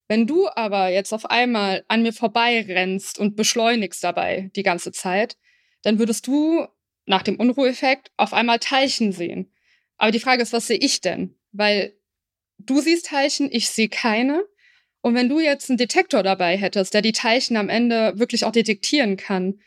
Wenn 0.07 0.25
du 0.25 0.49
aber 0.49 0.89
jetzt 0.89 1.13
auf 1.13 1.29
einmal 1.29 1.85
an 1.87 2.01
mir 2.01 2.13
vorbei 2.13 2.65
rennst 2.67 3.19
und 3.19 3.35
beschleunigst 3.35 4.03
dabei 4.03 4.49
die 4.55 4.63
ganze 4.63 4.91
Zeit, 4.91 5.37
dann 5.83 5.99
würdest 5.99 6.25
du 6.25 6.67
nach 7.05 7.21
dem 7.21 7.35
Unruheffekt 7.37 8.11
auf 8.17 8.33
einmal 8.33 8.59
Teilchen 8.59 9.11
sehen. 9.11 9.51
Aber 9.99 10.11
die 10.11 10.19
Frage 10.19 10.41
ist, 10.41 10.53
was 10.53 10.65
sehe 10.65 10.77
ich 10.77 11.01
denn? 11.01 11.35
Weil 11.51 11.93
du 12.57 12.81
siehst 12.81 13.07
Teilchen, 13.07 13.49
ich 13.51 13.69
sehe 13.69 13.89
keine. 13.89 14.43
Und 15.01 15.13
wenn 15.13 15.29
du 15.29 15.39
jetzt 15.39 15.69
einen 15.69 15.77
Detektor 15.77 16.23
dabei 16.23 16.57
hättest, 16.57 16.93
der 16.93 17.01
die 17.01 17.11
Teilchen 17.11 17.57
am 17.57 17.69
Ende 17.69 18.17
wirklich 18.17 18.45
auch 18.45 18.51
detektieren 18.51 19.17
kann, 19.17 19.59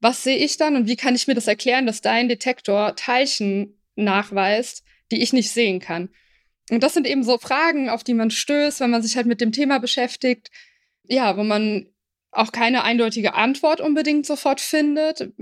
was 0.00 0.22
sehe 0.22 0.36
ich 0.36 0.56
dann 0.56 0.76
und 0.76 0.88
wie 0.88 0.96
kann 0.96 1.14
ich 1.14 1.26
mir 1.26 1.34
das 1.34 1.46
erklären, 1.46 1.86
dass 1.86 2.00
dein 2.00 2.28
Detektor 2.28 2.96
Teilchen 2.96 3.78
nachweist, 3.94 4.84
die 5.10 5.22
ich 5.22 5.32
nicht 5.32 5.50
sehen 5.50 5.80
kann? 5.80 6.08
Und 6.70 6.82
das 6.82 6.94
sind 6.94 7.06
eben 7.06 7.22
so 7.22 7.38
Fragen, 7.38 7.90
auf 7.90 8.02
die 8.02 8.14
man 8.14 8.30
stößt, 8.30 8.80
wenn 8.80 8.90
man 8.90 9.02
sich 9.02 9.16
halt 9.16 9.26
mit 9.26 9.40
dem 9.40 9.52
Thema 9.52 9.78
beschäftigt. 9.78 10.50
Ja, 11.04 11.36
wo 11.36 11.44
man 11.44 11.88
auch 12.30 12.52
keine 12.52 12.84
eindeutige 12.84 13.34
Antwort 13.34 13.80
unbedingt 13.80 14.26
sofort 14.26 14.60
findet. 14.60 15.32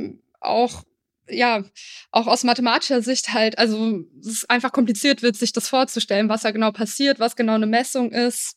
Auch 0.41 0.83
ja, 1.31 1.65
auch 2.11 2.27
aus 2.27 2.45
mathematischer 2.45 3.03
Sicht 3.03 3.33
halt, 3.33 3.59
also 3.59 4.05
es 4.21 4.27
ist 4.27 4.51
einfach 4.51 4.73
kompliziert 4.73 5.23
wird, 5.23 5.37
sich 5.37 5.53
das 5.53 5.69
vorzustellen, 5.69 6.29
was 6.29 6.43
da 6.43 6.51
genau 6.51 6.73
passiert, 6.73 7.21
was 7.21 7.37
genau 7.37 7.55
eine 7.55 7.67
Messung 7.67 8.13
ist. 8.13 8.57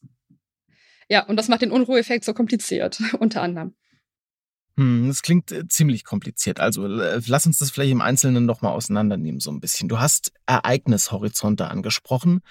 Ja, 1.09 1.25
und 1.25 1.35
das 1.35 1.47
macht 1.47 1.61
den 1.61 1.71
Unruheffekt 1.71 2.25
so 2.25 2.33
kompliziert, 2.33 3.01
unter 3.19 3.41
anderem. 3.41 3.75
Hm, 4.77 5.07
das 5.07 5.21
klingt 5.21 5.51
äh, 5.51 5.67
ziemlich 5.67 6.03
kompliziert. 6.03 6.59
Also 6.59 6.87
äh, 6.87 7.21
lass 7.27 7.45
uns 7.45 7.59
das 7.59 7.69
vielleicht 7.69 7.91
im 7.91 8.01
Einzelnen 8.01 8.45
nochmal 8.45 8.73
auseinandernehmen, 8.73 9.39
so 9.39 9.51
ein 9.51 9.59
bisschen. 9.59 9.87
Du 9.87 9.99
hast 9.99 10.31
Ereignishorizonte 10.47 11.67
angesprochen 11.67 12.41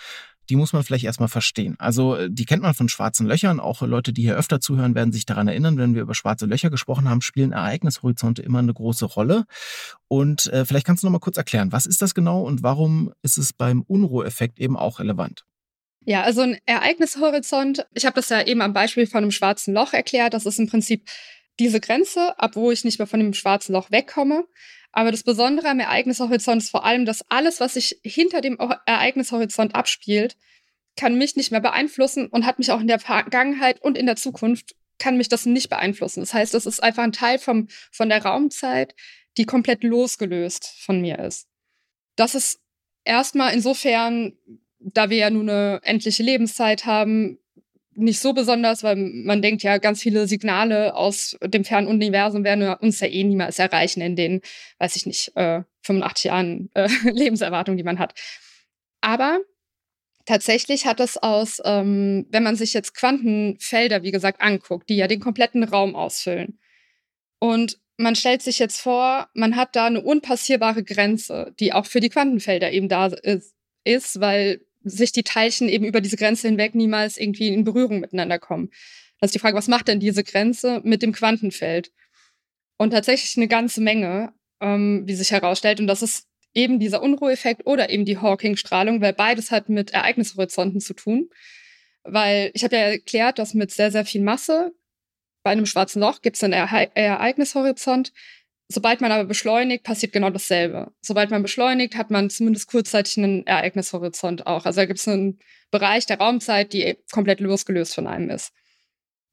die 0.52 0.56
muss 0.56 0.75
man 0.75 0.82
vielleicht 0.82 1.04
erstmal 1.04 1.30
verstehen. 1.30 1.76
Also 1.78 2.14
äh, 2.14 2.28
die 2.30 2.44
kennt 2.44 2.62
man 2.62 2.75
von 2.75 2.90
schwarzen 2.90 3.26
Löchern. 3.26 3.59
Auch 3.59 3.80
Leute, 3.80 4.12
die 4.12 4.21
hier 4.21 4.37
öfter 4.37 4.61
zuhören, 4.61 4.94
werden 4.94 5.11
sich 5.11 5.25
daran 5.25 5.49
erinnern, 5.49 5.78
wenn 5.78 5.94
wir 5.94 6.02
über 6.02 6.14
schwarze 6.14 6.44
Löcher 6.44 6.68
gesprochen 6.68 7.09
haben, 7.09 7.23
spielen 7.23 7.52
Ereignishorizonte 7.52 8.42
immer 8.42 8.59
eine 8.59 8.75
große 8.75 9.06
Rolle. 9.06 9.47
Und 10.09 10.52
äh, 10.52 10.66
vielleicht 10.66 10.85
kannst 10.85 11.02
du 11.02 11.06
noch 11.06 11.12
mal 11.12 11.21
kurz 11.21 11.38
erklären, 11.38 11.73
was 11.73 11.87
ist 11.87 12.02
das 12.02 12.14
genau 12.14 12.42
und 12.42 12.62
warum 12.62 13.14
ist 13.23 13.38
es 13.38 13.54
beim 13.54 13.80
Unruheffekt 13.80 14.61
eben 14.61 14.76
auch 14.76 14.99
relevant? 14.99 15.47
Ja, 16.04 16.21
also 16.21 16.42
ein 16.42 16.59
Ereignishorizont, 16.66 17.87
ich 17.94 18.04
habe 18.04 18.16
das 18.16 18.28
ja 18.28 18.42
eben 18.47 18.61
am 18.61 18.75
Beispiel 18.75 19.06
von 19.06 19.23
einem 19.23 19.30
schwarzen 19.30 19.73
Loch 19.73 19.94
erklärt, 19.94 20.35
das 20.35 20.44
ist 20.44 20.59
im 20.59 20.68
Prinzip 20.68 21.09
diese 21.59 21.80
Grenze, 21.80 22.38
ab 22.38 22.56
wo 22.56 22.71
ich 22.71 22.85
nicht 22.85 22.99
mehr 22.99 23.06
von 23.06 23.21
dem 23.21 23.32
schwarzen 23.32 23.73
Loch 23.73 23.90
wegkomme. 23.90 24.44
Aber 24.93 25.11
das 25.11 25.23
Besondere 25.23 25.69
am 25.69 25.81
Ereignishorizont 25.81 26.63
ist 26.63 26.71
vor 26.71 26.85
allem, 26.85 27.07
dass 27.07 27.25
alles, 27.31 27.61
was 27.61 27.75
sich 27.75 27.99
hinter 28.05 28.43
dem 28.43 28.59
Ereignishorizont 28.87 29.75
abspielt, 29.75 30.37
kann 30.97 31.17
mich 31.17 31.37
nicht 31.37 31.51
mehr 31.51 31.61
beeinflussen 31.61 32.27
und 32.27 32.45
hat 32.45 32.59
mich 32.59 32.71
auch 32.71 32.81
in 32.81 32.87
der 32.87 32.99
Vergangenheit 32.99 33.81
und 33.81 33.97
in 33.97 34.07
der 34.07 34.17
Zukunft 34.17 34.77
kann 34.99 35.17
mich 35.17 35.31
das 35.31 35.47
nicht 35.47 35.71
beeinflussen. 35.71 36.21
Das 36.21 36.35
heißt, 36.35 36.55
es 36.55 36.67
ist 36.67 36.83
einfach 36.83 37.03
ein 37.03 37.13
Teil 37.13 37.39
vom, 37.39 37.69
von 37.91 38.11
der 38.11 38.23
Raumzeit, 38.23 38.95
die 39.39 39.47
komplett 39.47 39.83
losgelöst 39.83 40.67
von 40.79 41.01
mir 41.01 41.19
ist. 41.19 41.49
Das 42.17 42.35
ist 42.35 42.61
erstmal 43.05 43.55
insofern, 43.55 44.35
da 44.79 45.09
wir 45.09 45.17
ja 45.17 45.31
nur 45.31 45.43
eine 45.43 45.81
endliche 45.83 46.23
Lebenszeit 46.23 46.85
haben, 46.85 47.39
nicht 47.95 48.21
so 48.21 48.33
besonders, 48.33 48.83
weil 48.83 48.97
man 48.97 49.43
denkt 49.43 49.63
ja, 49.63 49.79
ganz 49.79 50.01
viele 50.01 50.27
Signale 50.27 50.95
aus 50.95 51.37
dem 51.43 51.65
fernen 51.65 51.89
Universum 51.89 52.45
werden 52.45 52.69
uns 52.81 53.01
ja 53.01 53.09
eh 53.09 53.25
niemals 53.25 53.59
erreichen 53.59 54.01
in 54.01 54.17
den, 54.17 54.41
weiß 54.79 54.97
ich 54.97 55.07
nicht, 55.07 55.33
äh, 55.37 55.63
85 55.83 56.25
Jahren 56.25 56.71
äh, 56.75 56.89
Lebenserwartung, 57.11 57.77
die 57.77 57.83
man 57.83 57.99
hat. 57.99 58.15
Aber 59.01 59.41
tatsächlich 60.25 60.87
hat 60.87 61.01
es 61.01 61.17
aus, 61.17 61.61
ähm, 61.65 62.27
wenn 62.31 62.43
man 62.43 62.57
sich 62.57 62.73
jetzt 62.73 62.95
Quantenfelder, 62.95 64.03
wie 64.03 64.13
gesagt, 64.13 64.41
anguckt, 64.41 64.89
die 64.89 64.97
ja 64.97 65.09
den 65.09 65.21
kompletten 65.21 65.65
Raum 65.65 65.95
ausfüllen. 65.95 66.59
Und 67.39 67.79
man 67.99 68.17
stellt 68.17 68.43
sich 68.43 68.59
jetzt 68.59 68.81
vor, 68.81 69.29
man 69.35 69.57
hat 69.57 69.77
da 69.77 69.87
eine 69.87 70.01
unpassierbare 70.01 70.85
Grenze, 70.85 71.55
die 71.61 71.73
auch 71.73 71.87
für 71.87 72.01
die 72.01 72.09
Quantenfelder 72.09 72.73
eben 72.73 72.89
da 72.89 73.07
ist, 73.07 73.55
ist 73.85 74.21
weil 74.21 74.65
sich 74.85 75.12
die 75.12 75.23
Teilchen 75.23 75.69
eben 75.69 75.85
über 75.85 76.01
diese 76.01 76.17
Grenze 76.17 76.49
hinweg 76.49 76.75
niemals 76.75 77.17
irgendwie 77.17 77.49
in 77.49 77.65
Berührung 77.65 78.01
miteinander 78.01 78.39
kommen. 78.39 78.71
Das 79.21 79.29
ist 79.29 79.35
die 79.35 79.39
Frage, 79.39 79.57
was 79.57 79.69
macht 79.69 79.89
denn 79.89 80.01
diese 80.01 80.25
Grenze 80.25 80.81
mit 80.85 81.03
dem 81.03 81.12
Quantenfeld? 81.12 81.93
Und 82.77 82.91
tatsächlich 82.91 83.37
eine 83.37 83.49
ganze 83.49 83.81
Menge, 83.81 84.33
ähm, 84.61 85.03
wie 85.07 85.15
sich 85.15 85.31
herausstellt. 85.31 85.79
Und 85.79 85.87
das 85.87 86.03
ist 86.03 86.27
eben 86.55 86.81
dieser 86.81 87.03
Unruheeffekt 87.03 87.67
oder 87.67 87.91
eben 87.91 88.05
die 88.05 88.19
Hawking-Strahlung, 88.19 89.01
weil 89.01 89.12
beides 89.12 89.51
hat 89.51 89.69
mit 89.69 89.93
Ereignishorizonten 89.93 90.81
zu 90.81 90.95
tun. 90.95 91.31
Weil 92.03 92.51
ich 92.55 92.65
habe 92.65 92.77
ja 92.77 92.83
erklärt, 92.83 93.39
dass 93.39 93.55
mit 93.55 93.71
sehr, 93.71 93.93
sehr 93.93 94.05
viel 94.05 94.23
Masse 94.23 94.73
bei 95.43 95.51
einem 95.51 95.67
schwarzen 95.67 96.01
Loch 96.01 96.23
gibt 96.23 96.37
es 96.37 96.45
einen 96.45 96.53
Ereignishorizont. 96.53 98.12
Sobald 98.73 99.00
man 99.00 99.12
aber 99.12 99.25
beschleunigt, 99.25 99.85
passiert 99.85 100.12
genau 100.12 100.31
dasselbe. 100.31 100.93
Sobald 101.00 101.31
man 101.31 101.43
beschleunigt, 101.43 101.97
hat 101.97 102.11
man 102.11 102.31
zumindest 102.31 102.69
kurzzeitig 102.69 103.19
einen 103.19 103.47
Ereignishorizont 103.47 104.47
auch. 104.47 104.64
Also 104.64 104.81
da 104.81 104.87
gibt 104.87 104.99
es 104.99 105.09
einen 105.09 105.38
Bereich 105.71 106.07
der 106.07 106.19
Raumzeit, 106.19 106.73
die 106.73 106.97
komplett 107.12 107.41
losgelöst 107.41 107.95
von 107.95 108.07
einem 108.07 108.31
ist. 108.31 108.52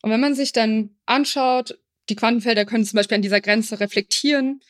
Und 0.02 0.12
wenn 0.12 0.20
man 0.20 0.36
sich 0.36 0.52
dann 0.52 0.92
anschaut, 1.06 1.78
die 2.10 2.16
Quantenfelder 2.16 2.66
können 2.66 2.86
zum 2.86 2.98
Beispiel 2.98 3.16
an 3.16 3.22
dieser 3.22 3.42
Grenze 3.42 3.80
reflektieren. 3.80 4.62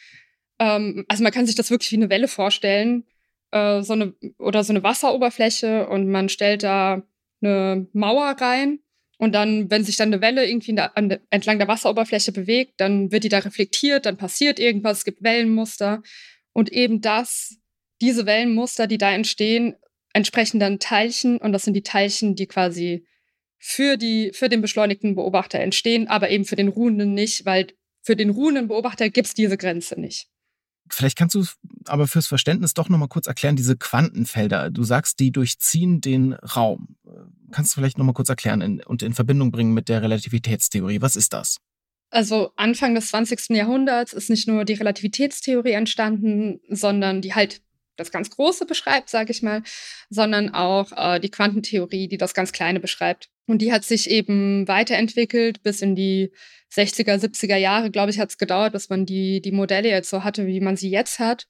Ähm, 0.60 1.06
also 1.08 1.24
man 1.24 1.32
kann 1.32 1.46
sich 1.46 1.56
das 1.56 1.72
wirklich 1.72 1.92
wie 1.92 1.98
eine 1.98 2.10
Welle 2.10 2.28
vorstellen, 2.28 3.06
äh, 3.52 3.82
so 3.82 3.94
eine, 3.94 4.14
oder 4.38 4.64
so 4.64 4.74
eine 4.74 4.84
Wasseroberfläche 4.84 5.88
und 5.88 6.10
man 6.10 6.30
stellt 6.30 6.64
da 6.64 7.04
eine 7.42 7.88
Mauer 7.94 8.36
rein 8.40 8.80
und 9.20 9.34
dann, 9.34 9.70
wenn 9.70 9.84
sich 9.84 9.98
dann 9.98 10.14
eine 10.14 10.22
Welle 10.22 10.50
irgendwie 10.50 10.74
der, 10.74 10.96
an, 10.96 11.20
entlang 11.30 11.60
der 11.60 11.68
Wasseroberfläche 11.68 12.32
bewegt, 12.32 12.76
dann 12.78 13.12
wird 13.12 13.26
die 13.26 13.30
da 13.30 13.40
reflektiert, 13.40 14.06
dann 14.06 14.16
passiert 14.16 14.62
irgendwas, 14.62 15.00
es 15.00 15.04
gibt 15.04 15.22
Wellenmuster. 15.22 16.02
Und 16.54 16.72
eben 16.72 17.02
das, 17.02 17.58
diese 18.00 18.26
Wellenmuster, 18.26 18.88
die 18.88 18.98
da 18.98 19.12
entstehen, 19.12 19.76
entsprechen 20.14 20.62
dann 20.62 20.80
Teilchen. 20.80 21.38
Und 21.38 21.52
das 21.52 21.64
sind 21.64 21.74
die 21.74 21.84
Teilchen, 21.84 22.36
die 22.36 22.48
quasi 22.48 23.06
für, 23.58 23.98
die, 23.98 24.32
für 24.34 24.48
den 24.48 24.62
beschleunigten 24.62 25.16
Beobachter 25.16 25.60
entstehen, 25.60 26.08
aber 26.08 26.30
eben 26.30 26.46
für 26.46 26.56
den 26.56 26.70
ruhenden 26.70 27.14
nicht, 27.14 27.46
weil 27.46 27.68
für 28.02 28.16
den 28.16 28.30
ruhenden 28.30 28.70
Beobachter 28.70 29.10
gibt 29.10 29.28
es 29.28 29.34
diese 29.34 29.58
Grenze 29.58 30.00
nicht. 30.00 30.30
Vielleicht 30.90 31.18
kannst 31.18 31.36
du 31.36 31.46
aber 31.86 32.08
fürs 32.08 32.28
Verständnis 32.28 32.74
doch 32.74 32.90
nochmal 32.90 33.08
kurz 33.08 33.28
erklären, 33.28 33.56
diese 33.56 33.78
Quantenfelder. 33.78 34.70
Du 34.70 34.84
sagst, 34.84 35.20
die 35.20 35.32
durchziehen 35.32 36.02
den 36.02 36.34
Raum. 36.34 36.96
Kannst 37.52 37.72
du 37.72 37.80
vielleicht 37.80 37.98
nochmal 37.98 38.14
kurz 38.14 38.30
erklären 38.30 38.62
in, 38.62 38.84
und 38.84 39.02
in 39.02 39.14
Verbindung 39.14 39.52
bringen 39.52 39.74
mit 39.74 39.90
der 39.90 40.02
Relativitätstheorie? 40.02 41.02
Was 41.02 41.16
ist 41.16 41.34
das? 41.34 41.58
Also 42.12 42.52
Anfang 42.56 42.96
des 42.96 43.10
20. 43.10 43.50
Jahrhunderts 43.50 44.14
ist 44.14 44.30
nicht 44.30 44.48
nur 44.48 44.66
die 44.66 44.74
Relativitätstheorie 44.74 45.74
entstanden, 45.74 46.60
sondern 46.70 47.22
die 47.22 47.36
halt 47.36 47.62
das 47.98 48.12
ganz 48.12 48.30
Große 48.30 48.66
beschreibt, 48.66 49.10
sage 49.10 49.32
ich 49.32 49.44
mal, 49.44 49.62
sondern 50.10 50.54
auch 50.54 50.92
äh, 50.96 51.20
die 51.20 51.30
Quantentheorie, 51.30 52.08
die 52.08 52.18
das 52.18 52.34
ganz 52.34 52.52
Kleine 52.52 52.80
beschreibt. 52.80 53.30
Und 53.50 53.64
die 53.64 53.74
hat 53.74 53.84
sich 53.84 54.12
eben 54.12 54.68
weiterentwickelt 54.68 55.64
bis 55.64 55.82
in 55.82 55.96
die 55.96 56.32
60er, 56.72 57.16
70er 57.16 57.56
Jahre, 57.56 57.90
glaube 57.90 58.12
ich, 58.12 58.20
hat 58.20 58.30
es 58.30 58.38
gedauert, 58.38 58.74
bis 58.74 58.90
man 58.90 59.08
die, 59.08 59.42
die 59.42 59.52
Modelle 59.52 59.90
jetzt 59.90 60.12
so 60.12 60.24
hatte, 60.24 60.46
wie 60.46 60.60
man 60.60 60.78
sie 60.78 60.92
jetzt 60.92 61.18
hat. 61.18 61.48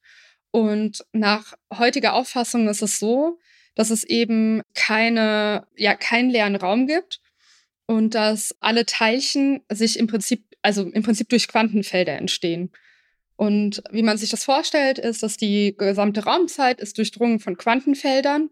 Und 0.51 1.03
nach 1.11 1.55
heutiger 1.77 2.13
Auffassung 2.13 2.69
ist 2.69 2.81
es 2.81 2.99
so, 2.99 3.37
dass 3.75 3.89
es 3.89 4.05
eben 4.05 4.61
keine, 4.75 5.67
ja, 5.75 5.93
keinen 5.93 6.29
leeren 6.29 6.55
Raum 6.55 6.87
gibt 6.87 7.19
und 7.85 8.15
dass 8.15 8.55
alle 8.61 8.85
Teilchen 8.85 9.59
sich 9.69 9.99
im 9.99 10.07
Prinzip, 10.07 10.45
also 10.61 10.83
im 10.83 11.03
Prinzip 11.03 11.27
durch 11.27 11.49
Quantenfelder 11.49 12.13
entstehen. 12.13 12.71
Und 13.35 13.83
wie 13.91 14.03
man 14.03 14.17
sich 14.17 14.29
das 14.29 14.45
vorstellt, 14.45 14.99
ist, 14.99 15.21
dass 15.21 15.35
die 15.35 15.75
gesamte 15.77 16.23
Raumzeit 16.23 16.79
ist 16.79 16.97
durchdrungen 16.97 17.41
von 17.41 17.57
Quantenfeldern, 17.57 18.51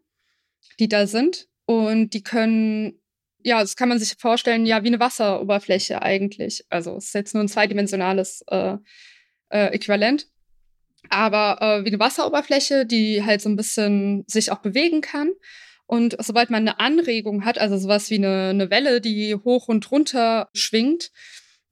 die 0.82 0.90
da 0.90 1.08
sind. 1.08 1.48
Und 1.66 2.10
die 2.10 2.24
können, 2.24 3.00
ja, 3.44 3.62
das 3.62 3.76
kann 3.76 3.90
man 3.90 4.00
sich 4.00 4.16
vorstellen, 4.18 4.66
ja, 4.66 4.84
wie 4.84 4.88
eine 4.88 5.00
Wasseroberfläche 5.00 6.02
eigentlich. 6.02 6.66
Also 6.70 6.96
es 6.98 7.06
ist 7.06 7.16
jetzt 7.16 7.34
nur 7.34 7.44
ein 7.44 7.50
zweidimensionales 7.50 8.44
äh, 8.48 8.78
äh, 9.50 9.68
Äquivalent. 9.74 10.28
Aber 11.10 11.62
äh, 11.62 11.86
wie 11.86 11.90
eine 11.90 12.00
Wasseroberfläche, 12.00 12.86
die 12.86 13.24
halt 13.24 13.42
so 13.42 13.50
ein 13.50 13.56
bisschen 13.56 14.26
sich 14.28 14.52
auch 14.52 14.60
bewegen 14.60 15.02
kann. 15.02 15.32
Und 15.86 16.18
sobald 16.20 16.50
man 16.50 16.68
eine 16.68 16.80
Anregung 16.80 17.46
hat, 17.46 17.58
also 17.58 17.78
sowas 17.78 18.10
wie 18.10 18.16
eine, 18.16 18.50
eine 18.50 18.70
Welle, 18.70 19.00
die 19.00 19.36
hoch 19.36 19.70
und 19.70 19.90
runter 19.90 20.50
schwingt, 20.54 21.12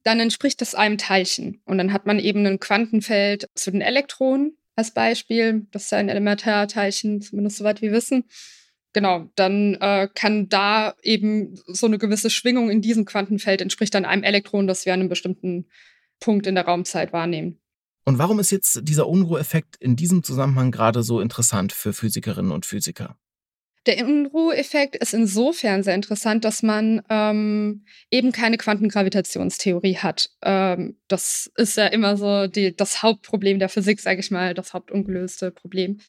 dann 0.03 0.19
entspricht 0.19 0.61
das 0.61 0.75
einem 0.75 0.97
Teilchen. 0.97 1.61
Und 1.65 1.77
dann 1.77 1.91
hat 1.91 2.05
man 2.05 2.19
eben 2.19 2.45
ein 2.45 2.59
Quantenfeld 2.59 3.49
zu 3.55 3.71
den 3.71 3.81
Elektronen 3.81 4.57
als 4.75 4.91
Beispiel. 4.91 5.67
Das 5.71 5.85
ist 5.85 5.91
ja 5.91 5.97
ein 5.97 6.09
Elementarteilchen, 6.09 7.21
zumindest 7.21 7.57
soweit 7.57 7.81
wir 7.81 7.91
wissen. 7.91 8.23
Genau, 8.95 9.29
dann 9.35 9.73
äh, 9.81 10.07
kann 10.15 10.47
da 10.47 10.95
eben 11.03 11.59
so 11.67 11.85
eine 11.85 11.97
gewisse 11.97 12.29
Schwingung 12.29 12.69
in 12.69 12.81
diesem 12.81 13.03
Quantenfeld 13.03 13.59
entspricht 13.59 13.93
dann 13.93 14.05
einem 14.05 14.23
Elektron, 14.23 14.67
das 14.67 14.85
wir 14.85 14.93
an 14.93 15.01
einem 15.01 15.09
bestimmten 15.09 15.67
Punkt 16.21 16.47
in 16.47 16.55
der 16.55 16.63
Raumzeit 16.63 17.11
wahrnehmen. 17.11 17.59
Und 18.05 18.19
warum 18.19 18.39
ist 18.39 18.51
jetzt 18.51 18.79
dieser 18.83 19.09
Unruheeffekt 19.09 19.75
in 19.81 19.97
diesem 19.97 20.23
Zusammenhang 20.23 20.71
gerade 20.71 21.03
so 21.03 21.19
interessant 21.19 21.73
für 21.73 21.91
Physikerinnen 21.91 22.53
und 22.53 22.65
Physiker? 22.65 23.17
Der 23.85 24.07
Unruheeffekt 24.07 24.95
ist 24.95 25.13
insofern 25.13 25.83
sehr 25.83 25.93
interessant, 25.93 26.45
dass 26.45 26.63
man 26.63 27.01
ähm, 27.09 27.83
eben 28.09 28.31
keine 28.31 28.55
Quantengravitationstheorie 28.55 29.97
hat. 29.97 30.29
Ähm, 30.41 30.97
das 31.09 31.51
ist 31.57 31.75
ja 31.75 31.87
immer 31.87 32.15
so 32.15 32.47
die, 32.47 32.73
das 32.73 33.03
Hauptproblem 33.03 33.59
der 33.59 33.67
Physik, 33.67 33.99
sage 33.99 34.21
ich 34.21 34.31
mal, 34.31 34.53
das 34.53 34.73
hauptungelöste 34.73 35.51
Problem. 35.51 35.99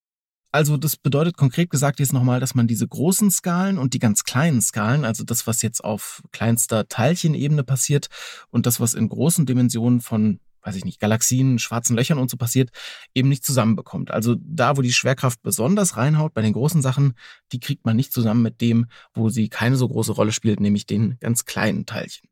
Also 0.57 0.79
das 0.79 0.97
bedeutet 0.97 1.37
konkret 1.37 1.69
gesagt 1.69 2.01
jetzt 2.01 2.15
nochmal, 2.15 2.41
dass 2.41 2.55
man 2.55 2.67
diese 2.67 2.89
großen 2.89 3.31
Skalen 3.31 3.77
und 3.77 3.93
die 3.93 3.99
ganz 3.99 4.25
kleinen 4.25 4.63
Skalen, 4.63 5.05
also 5.05 5.23
das, 5.23 5.47
was 5.47 5.61
jetzt 5.61 5.85
auf 5.85 6.23
kleinster 6.33 6.89
Teilchenebene 6.89 7.63
passiert 7.63 8.09
und 8.49 8.65
das, 8.65 8.81
was 8.81 8.95
in 8.95 9.11
großen 9.11 9.45
Dimensionen 9.45 10.01
von 10.01 10.41
weiß 10.63 10.77
ich 10.77 10.87
nicht, 10.87 10.99
Galaxien, 10.99 11.59
schwarzen 11.59 11.95
Löchern 11.95 12.19
und 12.19 12.31
so 12.31 12.39
passiert, 12.39 12.71
eben 13.15 13.29
nicht 13.29 13.45
zusammenbekommt. 13.45 14.11
Also 14.11 14.35
da, 14.41 14.79
wo 14.79 14.83
die 14.83 14.93
Schwerkraft 14.93 15.43
besonders 15.43 15.99
reinhaut 15.99 16.33
bei 16.33 16.41
den 16.41 16.55
großen 16.55 16.81
Sachen, 16.81 17.15
die 17.53 17.61
kriegt 17.61 17.85
man 17.85 17.95
nicht 17.95 18.13
zusammen 18.13 18.43
mit 18.43 18.63
dem, 18.63 18.87
wo 19.13 19.29
sie 19.29 19.51
keine 19.51 19.77
so 19.77 19.87
große 19.87 20.13
Rolle 20.13 20.33
spielt, 20.33 20.59
nämlich 20.59 20.87
den 20.87 21.19
ganz 21.21 21.45
kleinen 21.45 21.85
Teilchen. 21.85 22.31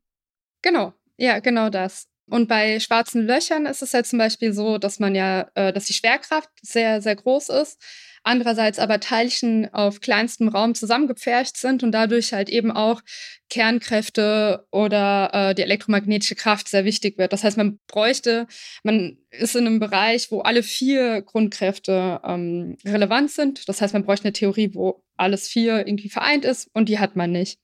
Genau, 0.63 0.93
ja, 1.15 1.39
genau 1.39 1.69
das. 1.69 2.07
Und 2.27 2.47
bei 2.47 2.79
schwarzen 2.79 3.25
Löchern 3.25 3.67
ist 3.67 3.83
es 3.83 3.91
ja 3.91 4.03
zum 4.03 4.17
Beispiel 4.17 4.51
so, 4.51 4.79
dass 4.79 4.99
man 4.99 5.13
ja, 5.13 5.47
äh, 5.53 5.71
dass 5.71 5.85
die 5.85 5.93
Schwerkraft 5.93 6.49
sehr, 6.61 7.01
sehr 7.01 7.15
groß 7.15 7.49
ist 7.49 7.79
andererseits 8.25 8.79
aber 8.79 8.99
Teilchen 8.99 9.73
auf 9.73 10.01
kleinstem 10.01 10.47
Raum 10.47 10.73
zusammengepfercht 10.75 11.57
sind 11.57 11.83
und 11.83 11.91
dadurch 11.91 12.33
halt 12.33 12.49
eben 12.49 12.71
auch 12.71 13.01
Kernkräfte 13.49 14.65
oder 14.71 15.29
äh, 15.33 15.55
die 15.55 15.61
elektromagnetische 15.61 16.35
Kraft 16.35 16.67
sehr 16.67 16.85
wichtig 16.85 17.17
wird. 17.17 17.33
Das 17.33 17.43
heißt, 17.43 17.55
man 17.55 17.79
bräuchte, 17.87 18.47
man 18.83 19.17
ist 19.29 19.55
in 19.55 19.67
einem 19.67 19.79
Bereich, 19.79 20.31
wo 20.31 20.41
alle 20.41 20.63
vier 20.63 21.21
Grundkräfte 21.21 22.19
ähm, 22.25 22.77
relevant 22.85 23.31
sind. 23.31 23.69
Das 23.69 23.81
heißt, 23.81 23.93
man 23.93 24.03
bräuchte 24.05 24.25
eine 24.25 24.33
Theorie, 24.33 24.71
wo 24.73 25.03
alles 25.15 25.47
vier 25.47 25.87
irgendwie 25.87 26.09
vereint 26.09 26.45
ist 26.45 26.69
und 26.73 26.89
die 26.89 26.99
hat 26.99 27.15
man 27.15 27.31
nicht. 27.31 27.59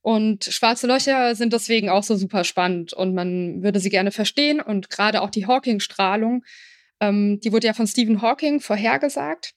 Und 0.00 0.44
schwarze 0.44 0.88
Löcher 0.88 1.36
sind 1.36 1.52
deswegen 1.52 1.88
auch 1.88 2.02
so 2.02 2.16
super 2.16 2.42
spannend 2.42 2.92
und 2.92 3.14
man 3.14 3.62
würde 3.62 3.78
sie 3.78 3.90
gerne 3.90 4.10
verstehen 4.10 4.60
und 4.60 4.90
gerade 4.90 5.22
auch 5.22 5.30
die 5.30 5.46
Hawking-Strahlung, 5.46 6.44
ähm, 7.00 7.38
die 7.38 7.52
wurde 7.52 7.68
ja 7.68 7.72
von 7.72 7.86
Stephen 7.86 8.20
Hawking 8.20 8.60
vorhergesagt. 8.60 9.54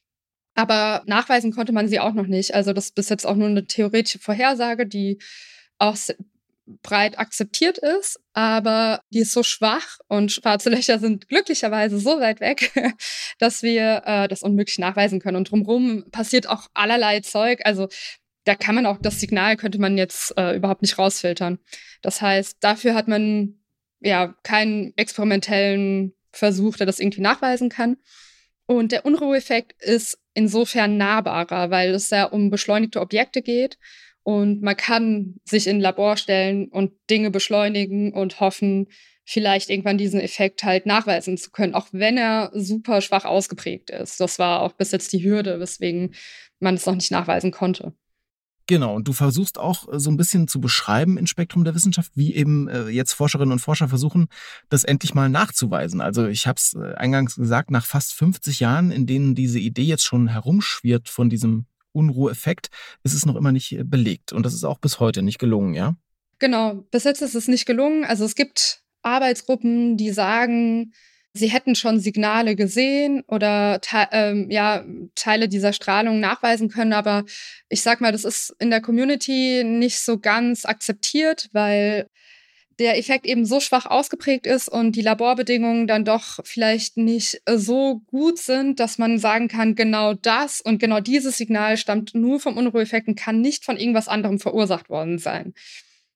Aber 0.55 1.03
nachweisen 1.05 1.51
konnte 1.51 1.73
man 1.73 1.87
sie 1.87 1.99
auch 1.99 2.13
noch 2.13 2.27
nicht. 2.27 2.55
Also 2.55 2.73
das 2.73 2.85
ist 2.85 2.95
bis 2.95 3.09
jetzt 3.09 3.27
auch 3.27 3.35
nur 3.35 3.49
eine 3.49 3.65
theoretische 3.65 4.19
Vorhersage, 4.19 4.87
die 4.87 5.19
auch 5.77 5.97
breit 6.81 7.19
akzeptiert 7.19 7.77
ist, 7.77 8.19
aber 8.33 9.01
die 9.13 9.19
ist 9.19 9.33
so 9.33 9.43
schwach 9.43 9.99
und 10.07 10.31
schwarze 10.31 10.69
Löcher 10.69 10.97
sind 10.97 11.27
glücklicherweise 11.27 11.99
so 11.99 12.19
weit 12.19 12.39
weg, 12.39 12.71
dass 13.39 13.61
wir 13.61 14.01
äh, 14.05 14.27
das 14.27 14.41
unmöglich 14.41 14.79
nachweisen 14.79 15.19
können. 15.19 15.37
Und 15.37 15.51
drumherum 15.51 16.09
passiert 16.11 16.47
auch 16.47 16.67
allerlei 16.73 17.19
Zeug. 17.19 17.61
Also 17.65 17.87
da 18.45 18.55
kann 18.55 18.75
man 18.75 18.85
auch 18.85 18.97
das 18.99 19.19
Signal 19.19 19.57
könnte 19.57 19.79
man 19.79 19.97
jetzt 19.97 20.35
äh, 20.37 20.55
überhaupt 20.55 20.81
nicht 20.81 20.97
rausfiltern. 20.97 21.59
Das 22.01 22.21
heißt, 22.21 22.57
dafür 22.61 22.95
hat 22.95 23.07
man 23.07 23.59
ja 23.99 24.35
keinen 24.43 24.93
experimentellen 24.97 26.13
Versuch, 26.31 26.77
der 26.77 26.85
das 26.85 26.99
irgendwie 26.99 27.21
nachweisen 27.21 27.69
kann. 27.69 27.97
Und 28.67 28.91
der 28.91 29.05
Unruheeffekt 29.05 29.81
ist 29.81 30.17
insofern 30.33 30.97
nahbarer, 30.97 31.69
weil 31.69 31.91
es 31.91 32.09
ja 32.09 32.25
um 32.25 32.49
beschleunigte 32.49 32.99
Objekte 32.99 33.41
geht 33.41 33.77
und 34.23 34.63
man 34.63 34.75
kann 34.75 35.35
sich 35.43 35.67
in 35.67 35.77
ein 35.77 35.81
Labor 35.81 36.17
stellen 36.17 36.67
und 36.69 36.93
Dinge 37.11 37.29
beschleunigen 37.29 38.11
und 38.11 38.39
hoffen, 38.39 38.87
vielleicht 39.23 39.69
irgendwann 39.69 39.99
diesen 39.99 40.19
Effekt 40.19 40.63
halt 40.63 40.85
nachweisen 40.87 41.37
zu 41.37 41.51
können, 41.51 41.75
auch 41.75 41.87
wenn 41.91 42.17
er 42.17 42.49
super 42.53 43.01
schwach 43.01 43.25
ausgeprägt 43.25 43.91
ist. 43.91 44.19
Das 44.19 44.39
war 44.39 44.61
auch 44.61 44.73
bis 44.73 44.91
jetzt 44.91 45.13
die 45.13 45.23
Hürde, 45.23 45.59
weswegen 45.59 46.15
man 46.59 46.75
es 46.75 46.85
noch 46.87 46.95
nicht 46.95 47.11
nachweisen 47.11 47.51
konnte. 47.51 47.93
Genau, 48.67 48.95
und 48.95 49.07
du 49.07 49.13
versuchst 49.13 49.59
auch 49.59 49.91
äh, 49.91 49.99
so 49.99 50.09
ein 50.09 50.17
bisschen 50.17 50.47
zu 50.47 50.59
beschreiben 50.59 51.17
in 51.17 51.27
Spektrum 51.27 51.63
der 51.63 51.75
Wissenschaft, 51.75 52.11
wie 52.15 52.33
eben 52.33 52.67
äh, 52.67 52.87
jetzt 52.87 53.13
Forscherinnen 53.13 53.51
und 53.51 53.59
Forscher 53.59 53.87
versuchen, 53.87 54.27
das 54.69 54.83
endlich 54.83 55.13
mal 55.13 55.29
nachzuweisen. 55.29 56.01
Also 56.01 56.27
ich 56.27 56.47
habe 56.47 56.57
es 56.57 56.73
äh, 56.73 56.95
eingangs 56.95 57.35
gesagt, 57.35 57.69
nach 57.69 57.85
fast 57.85 58.13
50 58.13 58.59
Jahren, 58.59 58.91
in 58.91 59.05
denen 59.05 59.35
diese 59.35 59.59
Idee 59.59 59.83
jetzt 59.83 60.03
schon 60.03 60.27
herumschwirrt 60.27 61.09
von 61.09 61.29
diesem 61.29 61.65
Unruheeffekt, 61.91 62.69
ist 63.03 63.13
es 63.13 63.25
noch 63.25 63.35
immer 63.35 63.51
nicht 63.51 63.77
belegt. 63.85 64.33
Und 64.33 64.45
das 64.45 64.53
ist 64.53 64.63
auch 64.63 64.79
bis 64.79 64.99
heute 64.99 65.21
nicht 65.21 65.39
gelungen, 65.39 65.73
ja? 65.75 65.95
Genau, 66.39 66.85
bis 66.91 67.05
jetzt 67.05 67.21
ist 67.21 67.35
es 67.35 67.47
nicht 67.47 67.65
gelungen. 67.65 68.03
Also 68.03 68.25
es 68.25 68.35
gibt 68.35 68.81
Arbeitsgruppen, 69.03 69.95
die 69.95 70.11
sagen, 70.11 70.91
sie 71.35 71.47
hätten 71.47 71.75
schon 71.75 71.99
Signale 71.99 72.55
gesehen 72.55 73.23
oder 73.27 73.79
te 73.81 74.07
ähm, 74.11 74.49
ja, 74.49 74.85
Teile 75.15 75.49
dieser 75.49 75.73
Strahlung 75.73 76.19
nachweisen 76.19 76.69
können. 76.69 76.93
Aber 76.93 77.25
ich 77.69 77.81
sag 77.81 78.01
mal, 78.01 78.11
das 78.11 78.23
ist 78.23 78.55
in 78.59 78.69
der 78.69 78.81
Community 78.81 79.63
nicht 79.65 79.99
so 79.99 80.17
ganz 80.17 80.65
akzeptiert, 80.65 81.49
weil 81.51 82.09
der 82.79 82.97
Effekt 82.97 83.25
eben 83.25 83.45
so 83.45 83.59
schwach 83.59 83.85
ausgeprägt 83.85 84.47
ist 84.47 84.67
und 84.67 84.93
die 84.93 85.01
Laborbedingungen 85.01 85.87
dann 85.87 86.03
doch 86.03 86.39
vielleicht 86.43 86.97
nicht 86.97 87.41
so 87.49 88.01
gut 88.07 88.37
sind, 88.37 88.79
dass 88.79 88.97
man 88.97 89.17
sagen 89.17 89.47
kann, 89.47 89.75
genau 89.75 90.13
das 90.13 90.61
und 90.61 90.79
genau 90.79 90.99
dieses 90.99 91.37
Signal 91.37 91.77
stammt 91.77 92.15
nur 92.15 92.39
vom 92.39 92.57
Unruheeffekt 92.57 93.07
und 93.07 93.15
kann 93.17 93.39
nicht 93.41 93.63
von 93.63 93.77
irgendwas 93.77 94.07
anderem 94.07 94.39
verursacht 94.39 94.89
worden 94.89 95.19
sein. 95.19 95.53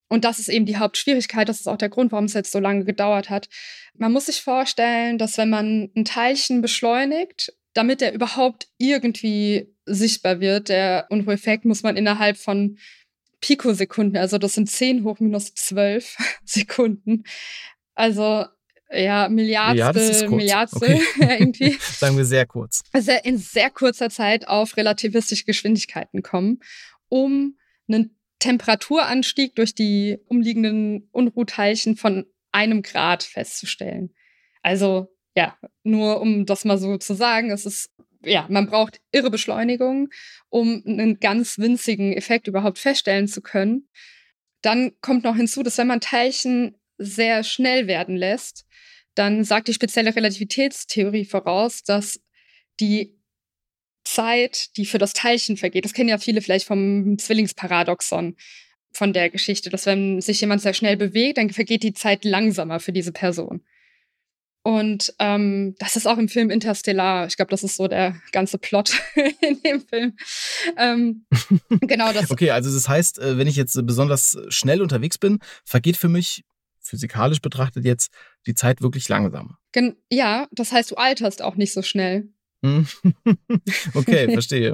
Und 0.09 0.25
das 0.25 0.39
ist 0.39 0.49
eben 0.49 0.65
die 0.65 0.77
Hauptschwierigkeit. 0.77 1.47
Das 1.47 1.59
ist 1.59 1.67
auch 1.67 1.77
der 1.77 1.89
Grund, 1.89 2.11
warum 2.11 2.25
es 2.25 2.33
jetzt 2.33 2.51
so 2.51 2.59
lange 2.59 2.83
gedauert 2.83 3.29
hat. 3.29 3.47
Man 3.95 4.11
muss 4.11 4.25
sich 4.25 4.41
vorstellen, 4.41 5.17
dass 5.17 5.37
wenn 5.37 5.49
man 5.49 5.91
ein 5.95 6.03
Teilchen 6.03 6.61
beschleunigt, 6.61 7.53
damit 7.73 8.01
er 8.01 8.13
überhaupt 8.13 8.67
irgendwie 8.77 9.73
sichtbar 9.85 10.39
wird, 10.39 10.69
der 10.69 11.05
Unruheeffekt, 11.09 11.65
muss 11.65 11.83
man 11.83 11.95
innerhalb 11.95 12.37
von 12.37 12.77
Pikosekunden, 13.41 14.17
also 14.17 14.37
das 14.37 14.53
sind 14.53 14.69
10 14.69 15.03
hoch 15.03 15.19
minus 15.19 15.53
12 15.53 16.17
Sekunden, 16.43 17.23
also 17.95 18.45
ja, 18.91 19.29
Milliardstel, 19.29 20.23
ja, 20.23 20.29
Milliardstel 20.29 20.95
okay. 20.95 21.37
irgendwie. 21.39 21.77
Sagen 21.79 22.17
wir 22.17 22.25
sehr 22.25 22.47
kurz. 22.47 22.81
Also 22.91 23.11
in 23.23 23.37
sehr 23.37 23.69
kurzer 23.69 24.09
Zeit 24.09 24.47
auf 24.47 24.77
relativistische 24.77 25.45
Geschwindigkeiten 25.45 26.23
kommen, 26.23 26.59
um 27.07 27.55
einen 27.87 28.18
Temperaturanstieg 28.39 29.55
durch 29.55 29.75
die 29.75 30.17
umliegenden 30.27 31.09
Unruhteilchen 31.11 31.95
von 31.95 32.25
einem 32.51 32.81
Grad 32.81 33.23
festzustellen. 33.23 34.13
Also 34.61 35.13
ja, 35.35 35.57
nur 35.83 36.21
um 36.21 36.45
das 36.45 36.65
mal 36.65 36.77
so 36.77 36.97
zu 36.97 37.13
sagen, 37.13 37.51
es 37.51 37.65
ist 37.65 37.91
ja, 38.23 38.45
man 38.49 38.67
braucht 38.67 38.99
irre 39.11 39.31
Beschleunigung, 39.31 40.09
um 40.49 40.83
einen 40.85 41.19
ganz 41.19 41.57
winzigen 41.57 42.13
Effekt 42.13 42.47
überhaupt 42.47 42.77
feststellen 42.77 43.27
zu 43.27 43.41
können. 43.41 43.87
Dann 44.61 44.91
kommt 45.01 45.23
noch 45.23 45.37
hinzu, 45.37 45.63
dass 45.63 45.77
wenn 45.77 45.87
man 45.87 46.01
Teilchen 46.01 46.75
sehr 46.97 47.43
schnell 47.43 47.87
werden 47.87 48.17
lässt, 48.17 48.65
dann 49.15 49.43
sagt 49.43 49.69
die 49.69 49.73
spezielle 49.73 50.15
Relativitätstheorie 50.15 51.25
voraus, 51.25 51.83
dass 51.83 52.21
die 52.79 53.18
Zeit, 54.13 54.75
die 54.77 54.85
für 54.85 54.97
das 54.97 55.13
Teilchen 55.13 55.57
vergeht. 55.57 55.85
Das 55.85 55.93
kennen 55.93 56.09
ja 56.09 56.17
viele 56.17 56.41
vielleicht 56.41 56.65
vom 56.65 57.17
Zwillingsparadoxon 57.17 58.35
von 58.91 59.13
der 59.13 59.29
Geschichte, 59.29 59.69
dass 59.69 59.85
wenn 59.85 60.19
sich 60.19 60.41
jemand 60.41 60.61
sehr 60.61 60.73
schnell 60.73 60.97
bewegt, 60.97 61.37
dann 61.37 61.51
vergeht 61.51 61.83
die 61.83 61.93
Zeit 61.93 62.25
langsamer 62.25 62.79
für 62.79 62.91
diese 62.91 63.11
Person. 63.11 63.63
Und 64.63 65.13
ähm, 65.19 65.75
das 65.79 65.95
ist 65.95 66.07
auch 66.07 66.17
im 66.17 66.27
Film 66.27 66.49
Interstellar. 66.49 67.27
Ich 67.27 67.37
glaube, 67.37 67.51
das 67.51 67.63
ist 67.63 67.77
so 67.77 67.87
der 67.87 68.15
ganze 68.31 68.57
Plot 68.57 68.91
in 69.41 69.61
dem 69.61 69.87
Film. 69.87 70.17
Ähm, 70.75 71.25
genau 71.81 72.11
das. 72.11 72.29
okay, 72.31 72.51
also 72.51 72.73
das 72.73 72.89
heißt, 72.89 73.19
äh, 73.19 73.37
wenn 73.37 73.47
ich 73.47 73.55
jetzt 73.55 73.79
besonders 73.85 74.37
schnell 74.49 74.81
unterwegs 74.81 75.17
bin, 75.17 75.39
vergeht 75.63 75.97
für 75.97 76.09
mich 76.09 76.43
physikalisch 76.81 77.41
betrachtet 77.41 77.85
jetzt 77.85 78.11
die 78.47 78.55
Zeit 78.55 78.81
wirklich 78.81 79.07
langsamer. 79.07 79.59
Gen 79.71 79.95
ja, 80.09 80.47
das 80.51 80.71
heißt, 80.71 80.91
du 80.91 80.95
alterst 80.95 81.41
auch 81.41 81.55
nicht 81.55 81.73
so 81.73 81.83
schnell. 81.83 82.29
Hm. 82.63 82.87
okay, 83.93 84.29
verstehe. 84.33 84.73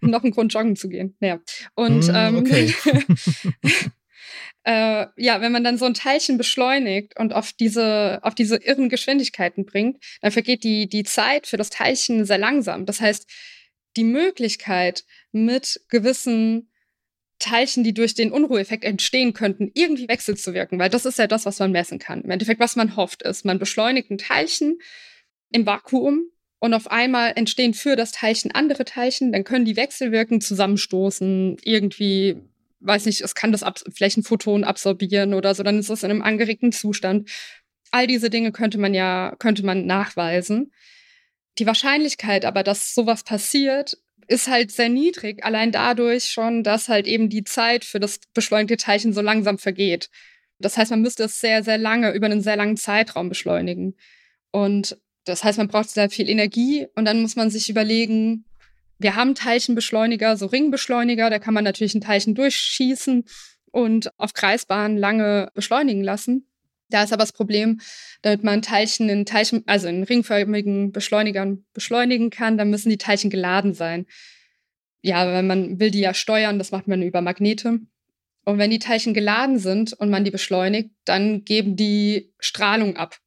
Noch 0.00 0.24
ein 0.24 0.30
Grund, 0.30 0.52
joggen 0.52 0.76
zu 0.76 0.88
gehen. 0.88 1.16
Ja. 1.20 1.40
Und 1.74 2.08
mm, 2.08 2.14
ähm, 2.14 2.36
okay. 2.36 2.74
äh, 4.64 5.06
ja, 5.16 5.40
wenn 5.40 5.52
man 5.52 5.64
dann 5.64 5.78
so 5.78 5.84
ein 5.84 5.94
Teilchen 5.94 6.38
beschleunigt 6.38 7.18
und 7.18 7.32
auf 7.32 7.52
diese, 7.52 8.18
auf 8.22 8.34
diese 8.34 8.56
irren 8.56 8.88
Geschwindigkeiten 8.88 9.64
bringt, 9.64 10.02
dann 10.22 10.32
vergeht 10.32 10.64
die, 10.64 10.88
die 10.88 11.04
Zeit 11.04 11.46
für 11.46 11.56
das 11.56 11.70
Teilchen 11.70 12.24
sehr 12.24 12.38
langsam. 12.38 12.86
Das 12.86 13.00
heißt, 13.00 13.30
die 13.96 14.04
Möglichkeit, 14.04 15.04
mit 15.30 15.80
gewissen 15.88 16.70
Teilchen, 17.38 17.84
die 17.84 17.94
durch 17.94 18.14
den 18.14 18.32
Unruheeffekt 18.32 18.84
entstehen 18.84 19.34
könnten, 19.34 19.70
irgendwie 19.74 20.08
wechselzuwirken, 20.08 20.78
weil 20.78 20.90
das 20.90 21.04
ist 21.04 21.18
ja 21.18 21.26
das, 21.26 21.46
was 21.46 21.58
man 21.58 21.72
messen 21.72 21.98
kann. 21.98 22.22
Im 22.22 22.30
Endeffekt, 22.30 22.60
was 22.60 22.76
man 22.76 22.96
hofft, 22.96 23.22
ist, 23.22 23.44
man 23.44 23.58
beschleunigt 23.58 24.10
ein 24.10 24.18
Teilchen 24.18 24.78
im 25.50 25.66
Vakuum 25.66 26.30
und 26.64 26.72
auf 26.72 26.90
einmal 26.90 27.34
entstehen 27.36 27.74
für 27.74 27.94
das 27.94 28.10
Teilchen 28.10 28.50
andere 28.50 28.86
Teilchen, 28.86 29.32
dann 29.32 29.44
können 29.44 29.66
die 29.66 29.76
wechselwirken, 29.76 30.40
zusammenstoßen, 30.40 31.58
irgendwie, 31.62 32.36
weiß 32.80 33.04
nicht, 33.04 33.20
es 33.20 33.34
kann 33.34 33.52
das 33.52 33.66
vielleicht 33.94 34.16
ein 34.16 34.22
Photon 34.22 34.64
absorbieren 34.64 35.34
oder 35.34 35.54
so, 35.54 35.62
dann 35.62 35.78
ist 35.78 35.90
es 35.90 36.02
in 36.02 36.10
einem 36.10 36.22
angeregten 36.22 36.72
Zustand. 36.72 37.28
All 37.90 38.06
diese 38.06 38.30
Dinge 38.30 38.50
könnte 38.50 38.78
man 38.78 38.94
ja, 38.94 39.36
könnte 39.38 39.62
man 39.62 39.84
nachweisen. 39.84 40.72
Die 41.58 41.66
Wahrscheinlichkeit 41.66 42.46
aber, 42.46 42.62
dass 42.62 42.94
sowas 42.94 43.24
passiert, 43.24 43.98
ist 44.26 44.48
halt 44.48 44.70
sehr 44.72 44.88
niedrig, 44.88 45.44
allein 45.44 45.70
dadurch 45.70 46.30
schon, 46.30 46.62
dass 46.62 46.88
halt 46.88 47.06
eben 47.06 47.28
die 47.28 47.44
Zeit 47.44 47.84
für 47.84 48.00
das 48.00 48.20
beschleunigte 48.32 48.78
Teilchen 48.78 49.12
so 49.12 49.20
langsam 49.20 49.58
vergeht. 49.58 50.08
Das 50.58 50.78
heißt, 50.78 50.92
man 50.92 51.02
müsste 51.02 51.24
es 51.24 51.40
sehr, 51.40 51.62
sehr 51.62 51.76
lange, 51.76 52.12
über 52.14 52.24
einen 52.24 52.40
sehr 52.40 52.56
langen 52.56 52.78
Zeitraum 52.78 53.28
beschleunigen. 53.28 53.98
Und 54.50 54.96
das 55.24 55.44
heißt, 55.44 55.58
man 55.58 55.68
braucht 55.68 55.90
sehr 55.90 56.10
viel 56.10 56.28
Energie 56.28 56.86
und 56.94 57.04
dann 57.04 57.22
muss 57.22 57.36
man 57.36 57.50
sich 57.50 57.70
überlegen, 57.70 58.44
wir 58.98 59.16
haben 59.16 59.34
Teilchenbeschleuniger, 59.34 60.36
so 60.36 60.46
Ringbeschleuniger, 60.46 61.30
da 61.30 61.38
kann 61.38 61.54
man 61.54 61.64
natürlich 61.64 61.94
ein 61.94 62.00
Teilchen 62.00 62.34
durchschießen 62.34 63.24
und 63.70 64.18
auf 64.18 64.34
Kreisbahnen 64.34 64.96
lange 64.96 65.50
beschleunigen 65.54 66.04
lassen. 66.04 66.46
Da 66.90 67.02
ist 67.02 67.12
aber 67.12 67.22
das 67.22 67.32
Problem, 67.32 67.80
damit 68.22 68.44
man 68.44 68.62
Teilchen 68.62 69.08
in 69.08 69.26
Teilchen, 69.26 69.64
also 69.66 69.88
in 69.88 70.04
ringförmigen 70.04 70.92
Beschleunigern 70.92 71.64
beschleunigen 71.72 72.30
kann, 72.30 72.56
dann 72.56 72.70
müssen 72.70 72.90
die 72.90 72.98
Teilchen 72.98 73.30
geladen 73.30 73.74
sein. 73.74 74.06
Ja, 75.02 75.26
wenn 75.32 75.46
man 75.46 75.80
will 75.80 75.90
die 75.90 76.00
ja 76.00 76.14
steuern, 76.14 76.58
das 76.58 76.70
macht 76.70 76.86
man 76.86 77.02
über 77.02 77.20
Magnete. 77.20 77.80
Und 78.44 78.58
wenn 78.58 78.70
die 78.70 78.78
Teilchen 78.78 79.14
geladen 79.14 79.58
sind 79.58 79.92
und 79.94 80.10
man 80.10 80.24
die 80.24 80.30
beschleunigt, 80.30 80.90
dann 81.04 81.44
geben 81.44 81.76
die 81.76 82.32
Strahlung 82.38 82.96
ab. 82.96 83.18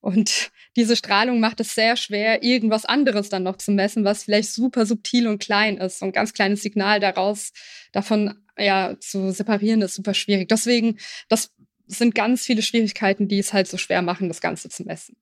Und 0.00 0.50
diese 0.76 0.96
Strahlung 0.96 1.40
macht 1.40 1.60
es 1.60 1.74
sehr 1.74 1.96
schwer, 1.96 2.42
irgendwas 2.42 2.84
anderes 2.84 3.28
dann 3.28 3.42
noch 3.42 3.56
zu 3.56 3.72
messen, 3.72 4.04
was 4.04 4.24
vielleicht 4.24 4.52
super 4.52 4.86
subtil 4.86 5.28
und 5.28 5.38
klein 5.42 5.76
ist. 5.76 5.98
So 5.98 6.06
ein 6.06 6.12
ganz 6.12 6.32
kleines 6.32 6.62
Signal 6.62 7.00
daraus, 7.00 7.52
davon 7.92 8.42
ja 8.58 8.96
zu 9.00 9.32
separieren, 9.32 9.82
ist 9.82 9.94
super 9.94 10.14
schwierig. 10.14 10.48
Deswegen, 10.48 10.98
das 11.28 11.50
sind 11.86 12.14
ganz 12.14 12.44
viele 12.44 12.62
Schwierigkeiten, 12.62 13.28
die 13.28 13.38
es 13.38 13.52
halt 13.52 13.68
so 13.68 13.76
schwer 13.76 14.02
machen, 14.02 14.28
das 14.28 14.40
Ganze 14.40 14.68
zu 14.68 14.84
messen. 14.84 15.16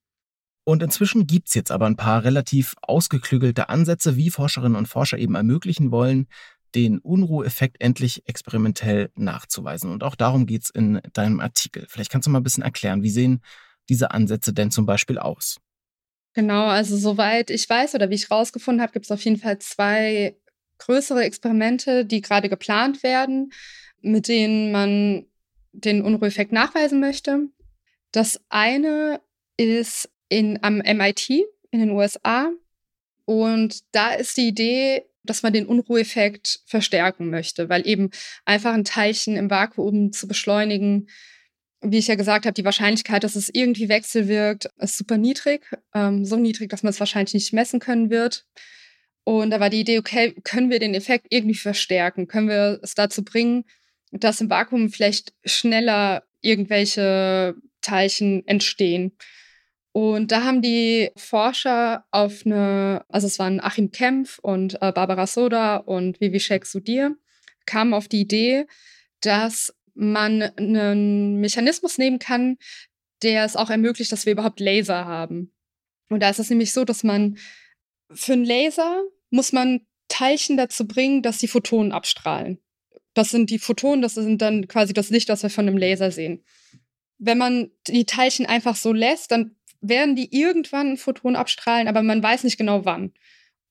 Und 0.65 0.83
inzwischen 0.83 1.27
gibt 1.27 1.49
es 1.49 1.55
jetzt 1.55 1.73
aber 1.73 1.87
ein 1.87 1.97
paar 1.97 2.23
relativ 2.23 2.75
ausgeklügelte 2.83 3.69
Ansätze, 3.69 4.17
wie 4.17 4.31
Forscherinnen 4.31 4.77
und 4.77 4.87
Forscher 4.87 5.19
eben 5.19 5.35
ermöglichen 5.35 5.91
wollen, 5.91 6.29
den 6.75 6.99
Unruheffekt 6.99 7.81
endlich 7.81 8.29
experimentell 8.29 9.11
nachzuweisen. 9.17 9.91
Und 9.91 10.05
auch 10.05 10.15
darum 10.15 10.47
geht 10.47 10.63
es 10.63 10.71
in 10.71 11.01
deinem 11.13 11.41
Artikel. 11.41 11.87
Vielleicht 11.89 12.13
kannst 12.13 12.27
du 12.27 12.31
mal 12.31 12.39
ein 12.39 12.45
bisschen 12.45 12.63
erklären, 12.63 13.03
wie 13.03 13.11
sehen 13.11 13.43
diese 13.90 14.12
Ansätze 14.12 14.55
denn 14.55 14.70
zum 14.70 14.87
Beispiel 14.87 15.18
aus? 15.18 15.61
Genau, 16.33 16.66
also 16.66 16.96
soweit 16.96 17.50
ich 17.50 17.68
weiß 17.68 17.94
oder 17.94 18.09
wie 18.09 18.14
ich 18.14 18.31
rausgefunden 18.31 18.81
habe, 18.81 18.92
gibt 18.92 19.07
es 19.07 19.11
auf 19.11 19.22
jeden 19.24 19.37
Fall 19.37 19.59
zwei 19.59 20.37
größere 20.79 21.24
Experimente, 21.24 22.07
die 22.07 22.22
gerade 22.22 22.48
geplant 22.48 23.03
werden, 23.03 23.53
mit 24.00 24.29
denen 24.29 24.72
man 24.72 25.26
den 25.72 26.03
Unruheffekt 26.03 26.53
nachweisen 26.53 27.00
möchte. 27.00 27.48
Das 28.12 28.40
eine 28.48 29.20
ist 29.57 30.09
in, 30.29 30.59
am 30.62 30.81
MIT 30.81 31.31
in 31.70 31.81
den 31.81 31.90
USA 31.90 32.50
und 33.24 33.81
da 33.92 34.14
ist 34.14 34.37
die 34.37 34.48
Idee, 34.48 35.05
dass 35.22 35.42
man 35.42 35.53
den 35.53 35.66
Unruheffekt 35.66 36.61
verstärken 36.66 37.29
möchte, 37.29 37.68
weil 37.68 37.87
eben 37.87 38.11
einfach 38.44 38.72
ein 38.72 38.85
Teilchen 38.85 39.37
im 39.37 39.50
Vakuum 39.50 40.12
zu 40.12 40.26
beschleunigen 40.26 41.09
wie 41.83 41.99
ich 41.99 42.09
ja 42.09 42.14
gesagt 42.14 42.45
habe, 42.45 42.55
die 42.55 42.64
Wahrscheinlichkeit, 42.64 43.25
dass 43.25 43.37
es 43.37 43.49
irgendwie 43.53 43.88
wechselwirkt, 43.88 44.69
ist 44.79 44.99
super 44.99 45.16
niedrig. 45.16 45.62
Ähm, 45.95 46.25
so 46.25 46.37
niedrig, 46.37 46.71
dass 46.71 46.83
man 46.83 46.90
es 46.90 47.01
wahrscheinlich 47.01 47.35
nicht 47.35 47.53
messen 47.53 47.81
können 47.81 48.11
wird. 48.11 48.47
Und 49.25 49.51
da 49.51 49.61
war 49.61 49.71
die 49.71 49.81
Idee, 49.81 49.99
okay, 49.99 50.35
können 50.45 50.71
wir 50.71 50.79
den 50.79 50.95
Effekt 50.95 51.27
irgendwie 51.31 51.57
verstärken? 51.57 52.27
Können 52.27 52.49
wir 52.49 52.81
es 52.83 52.95
dazu 52.95 53.25
bringen, 53.25 53.64
dass 54.12 54.40
im 54.40 54.51
Vakuum 54.51 54.90
vielleicht 54.90 55.33
schneller 55.45 56.25
irgendwelche 56.40 57.55
Teilchen 57.81 58.47
entstehen? 58.47 59.12
Und 59.93 60.31
da 60.31 60.45
haben 60.45 60.62
die 60.62 61.11
Forscher 61.16 62.05
auf 62.11 62.47
eine, 62.47 63.05
also 63.09 63.27
es 63.27 63.38
waren 63.38 63.61
Achim 63.61 63.90
Kempf 63.90 64.38
und 64.38 64.75
äh, 64.81 64.93
Barbara 64.93 65.27
Soda 65.27 65.77
und 65.77 66.21
Vivishek 66.21 66.64
Sudir, 66.64 67.16
kamen 67.66 67.93
auf 67.93 68.07
die 68.07 68.21
Idee, 68.21 68.66
dass 69.21 69.75
man 70.01 70.43
einen 70.43 71.37
Mechanismus 71.37 71.99
nehmen 71.99 72.19
kann, 72.19 72.57
der 73.23 73.45
es 73.45 73.55
auch 73.55 73.71
ermöglicht, 73.71 74.11
dass 74.11 74.25
wir 74.25 74.33
überhaupt 74.33 74.59
Laser 74.59 75.05
haben. 75.05 75.53
Und 76.09 76.21
da 76.21 76.31
ist 76.31 76.39
es 76.39 76.49
nämlich 76.51 76.73
so, 76.73 76.85
dass 76.85 77.05
man 77.05 77.37
für 78.13 78.33
einen 78.33 78.45
Laser 78.45 79.03
muss 79.29 79.53
man 79.53 79.83
Teilchen 80.09 80.57
dazu 80.57 80.89
bringen, 80.89 81.23
dass 81.23 81.39
die 81.39 81.49
Photonen 81.49 81.93
abstrahlen. 81.93 82.59
Das 83.15 83.29
sind 83.29 83.51
die 83.51 83.59
Photonen, 83.59 84.03
das 84.03 84.15
sind 84.15 84.41
dann 84.43 84.67
quasi 84.67 84.93
das 84.93 85.11
Licht, 85.11 85.29
das 85.29 85.43
wir 85.43 85.51
von 85.51 85.69
einem 85.69 85.77
Laser 85.77 86.11
sehen. 86.11 86.43
Wenn 87.19 87.39
man 87.39 87.71
die 87.87 88.07
Teilchen 88.07 88.47
einfach 88.47 88.77
so 88.77 88.93
lässt, 88.93 89.31
dann 89.31 89.57
werden 89.81 90.17
die 90.17 90.35
irgendwann 90.35 90.89
einen 90.89 90.97
Photon 90.97 91.37
abstrahlen, 91.37 91.89
aber 91.89 92.03
man 92.03 92.23
weiß 92.23 92.45
nicht 92.45 92.57
genau 92.57 92.85
wann. 92.85 93.13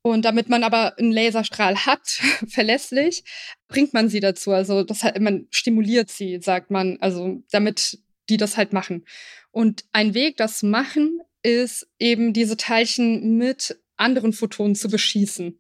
Und 0.02 0.24
damit 0.24 0.48
man 0.48 0.64
aber 0.64 0.98
einen 0.98 1.12
Laserstrahl 1.12 1.86
hat, 1.86 2.22
verlässlich, 2.48 3.24
bringt 3.68 3.94
man 3.94 4.10
sie 4.10 4.20
dazu. 4.20 4.52
Also 4.52 4.84
das 4.84 5.04
man 5.20 5.48
stimuliert 5.52 6.10
sie, 6.10 6.40
sagt 6.42 6.72
man, 6.72 6.98
also 7.02 7.44
damit 7.52 8.00
die 8.30 8.38
das 8.38 8.58
halt 8.58 8.74
machen. 8.74 9.06
Und 9.52 9.86
ein 9.92 10.14
Weg, 10.14 10.38
das 10.38 10.60
zu 10.60 10.68
machen, 10.68 11.20
ist 11.42 11.88
eben 12.00 12.34
diese 12.34 12.58
Teilchen 12.58 13.38
mit 13.38 13.80
anderen 13.98 14.34
Photonen 14.34 14.76
zu 14.76 14.90
beschießen, 14.90 15.60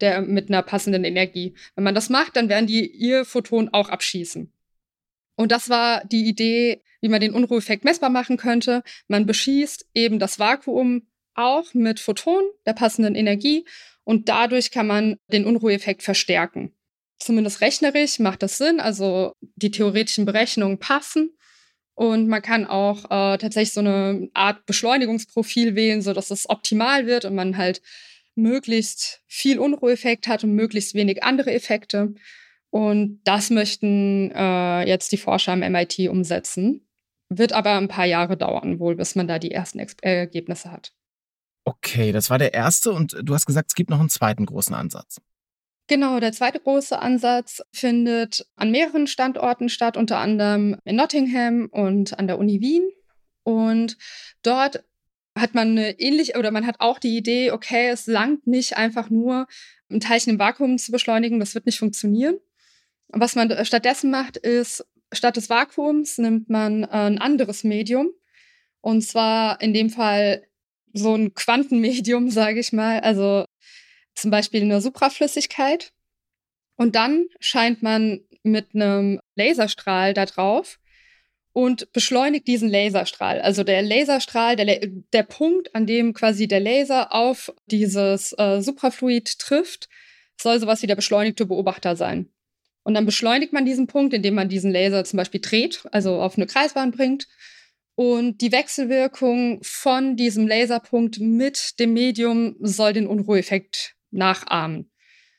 der 0.00 0.22
mit 0.22 0.48
einer 0.48 0.62
passenden 0.62 1.04
Energie. 1.04 1.54
Wenn 1.74 1.84
man 1.84 1.94
das 1.94 2.08
macht, 2.08 2.36
dann 2.36 2.48
werden 2.48 2.66
die 2.66 2.86
ihr 2.86 3.24
Photon 3.24 3.68
auch 3.72 3.88
abschießen. 3.88 4.52
Und 5.36 5.52
das 5.52 5.68
war 5.68 6.04
die 6.04 6.26
Idee, 6.26 6.82
wie 7.00 7.08
man 7.08 7.20
den 7.20 7.34
Unruheffekt 7.34 7.84
messbar 7.84 8.10
machen 8.10 8.36
könnte. 8.36 8.82
Man 9.08 9.26
beschießt 9.26 9.86
eben 9.94 10.18
das 10.18 10.38
Vakuum 10.38 11.06
auch 11.36 11.74
mit 11.74 12.00
Photonen 12.00 12.48
der 12.66 12.72
passenden 12.72 13.14
Energie 13.14 13.64
und 14.04 14.28
dadurch 14.28 14.70
kann 14.70 14.86
man 14.86 15.16
den 15.28 15.44
Unruheffekt 15.44 16.02
verstärken. 16.02 16.72
Zumindest 17.18 17.60
rechnerisch 17.60 18.18
macht 18.18 18.42
das 18.42 18.58
Sinn, 18.58 18.78
also 18.78 19.32
die 19.40 19.70
theoretischen 19.70 20.26
Berechnungen 20.26 20.78
passen. 20.78 21.36
Und 21.94 22.28
man 22.28 22.42
kann 22.42 22.66
auch 22.66 23.06
äh, 23.06 23.38
tatsächlich 23.38 23.72
so 23.72 23.80
eine 23.80 24.28
Art 24.34 24.66
Beschleunigungsprofil 24.66 25.74
wählen, 25.74 26.02
sodass 26.02 26.30
es 26.30 26.48
optimal 26.48 27.06
wird 27.06 27.24
und 27.24 27.34
man 27.34 27.56
halt 27.56 27.80
möglichst 28.34 29.22
viel 29.26 29.58
Unruheffekt 29.58 30.28
hat 30.28 30.44
und 30.44 30.54
möglichst 30.54 30.94
wenig 30.94 31.24
andere 31.24 31.52
Effekte. 31.52 32.14
Und 32.70 33.20
das 33.24 33.48
möchten 33.48 34.30
äh, 34.32 34.86
jetzt 34.86 35.10
die 35.10 35.16
Forscher 35.16 35.52
am 35.52 35.60
MIT 35.60 35.98
umsetzen. 36.10 36.86
Wird 37.30 37.52
aber 37.52 37.76
ein 37.76 37.88
paar 37.88 38.04
Jahre 38.04 38.36
dauern, 38.36 38.78
wohl, 38.78 38.94
bis 38.94 39.14
man 39.14 39.26
da 39.26 39.38
die 39.38 39.50
ersten 39.50 39.78
Ex 39.78 39.96
äh, 40.02 40.18
Ergebnisse 40.18 40.70
hat. 40.70 40.92
Okay, 41.68 42.12
das 42.12 42.30
war 42.30 42.38
der 42.38 42.54
erste 42.54 42.92
und 42.92 43.16
du 43.20 43.34
hast 43.34 43.44
gesagt, 43.44 43.70
es 43.70 43.74
gibt 43.74 43.90
noch 43.90 43.98
einen 43.98 44.08
zweiten 44.08 44.46
großen 44.46 44.74
Ansatz. 44.74 45.20
Genau, 45.88 46.20
der 46.20 46.32
zweite 46.32 46.60
große 46.60 46.96
Ansatz 46.96 47.60
findet 47.72 48.46
an 48.54 48.70
mehreren 48.70 49.08
Standorten 49.08 49.68
statt, 49.68 49.96
unter 49.96 50.18
anderem 50.18 50.78
in 50.84 50.94
Nottingham 50.94 51.68
und 51.70 52.18
an 52.18 52.28
der 52.28 52.38
Uni 52.38 52.60
Wien. 52.60 52.88
Und 53.42 53.98
dort 54.42 54.84
hat 55.36 55.54
man 55.54 55.70
eine 55.70 55.98
ähnliche, 55.98 56.38
oder 56.38 56.52
man 56.52 56.66
hat 56.66 56.76
auch 56.78 57.00
die 57.00 57.16
Idee, 57.16 57.50
okay, 57.50 57.88
es 57.88 58.06
langt 58.06 58.46
nicht 58.46 58.76
einfach 58.76 59.10
nur, 59.10 59.48
ein 59.90 60.00
Teilchen 60.00 60.34
im 60.34 60.38
Vakuum 60.38 60.78
zu 60.78 60.92
beschleunigen, 60.92 61.40
das 61.40 61.54
wird 61.54 61.66
nicht 61.66 61.78
funktionieren. 61.78 62.38
Was 63.08 63.34
man 63.34 63.64
stattdessen 63.64 64.10
macht, 64.10 64.36
ist, 64.36 64.84
statt 65.12 65.36
des 65.36 65.50
Vakuums 65.50 66.18
nimmt 66.18 66.48
man 66.48 66.84
ein 66.84 67.18
anderes 67.18 67.64
Medium. 67.64 68.10
Und 68.80 69.02
zwar 69.02 69.60
in 69.60 69.74
dem 69.74 69.90
Fall 69.90 70.45
so 70.96 71.14
ein 71.14 71.34
Quantenmedium, 71.34 72.30
sage 72.30 72.60
ich 72.60 72.72
mal, 72.72 73.00
also 73.00 73.44
zum 74.14 74.30
Beispiel 74.30 74.62
eine 74.62 74.80
Supraflüssigkeit. 74.80 75.92
Und 76.76 76.94
dann 76.94 77.26
scheint 77.40 77.82
man 77.82 78.20
mit 78.42 78.74
einem 78.74 79.20
Laserstrahl 79.34 80.14
da 80.14 80.26
drauf 80.26 80.78
und 81.52 81.90
beschleunigt 81.92 82.46
diesen 82.46 82.68
Laserstrahl. 82.68 83.40
Also 83.40 83.64
der 83.64 83.82
Laserstrahl, 83.82 84.56
der, 84.56 84.86
der 85.12 85.22
Punkt, 85.22 85.74
an 85.74 85.86
dem 85.86 86.12
quasi 86.12 86.46
der 86.48 86.60
Laser 86.60 87.14
auf 87.14 87.52
dieses 87.66 88.34
äh, 88.38 88.60
Suprafluid 88.60 89.38
trifft, 89.38 89.88
soll 90.38 90.60
sowas 90.60 90.82
wie 90.82 90.86
der 90.86 90.96
beschleunigte 90.96 91.46
Beobachter 91.46 91.96
sein. 91.96 92.28
Und 92.82 92.94
dann 92.94 93.06
beschleunigt 93.06 93.52
man 93.52 93.64
diesen 93.64 93.86
Punkt, 93.86 94.14
indem 94.14 94.34
man 94.34 94.48
diesen 94.48 94.70
Laser 94.70 95.02
zum 95.04 95.16
Beispiel 95.16 95.40
dreht, 95.40 95.82
also 95.92 96.20
auf 96.20 96.36
eine 96.36 96.46
Kreisbahn 96.46 96.92
bringt. 96.92 97.26
Und 97.96 98.42
die 98.42 98.52
Wechselwirkung 98.52 99.58
von 99.62 100.16
diesem 100.16 100.46
Laserpunkt 100.46 101.18
mit 101.18 101.80
dem 101.80 101.94
Medium 101.94 102.54
soll 102.60 102.92
den 102.92 103.06
Unruheffekt 103.06 103.96
nachahmen. 104.10 104.92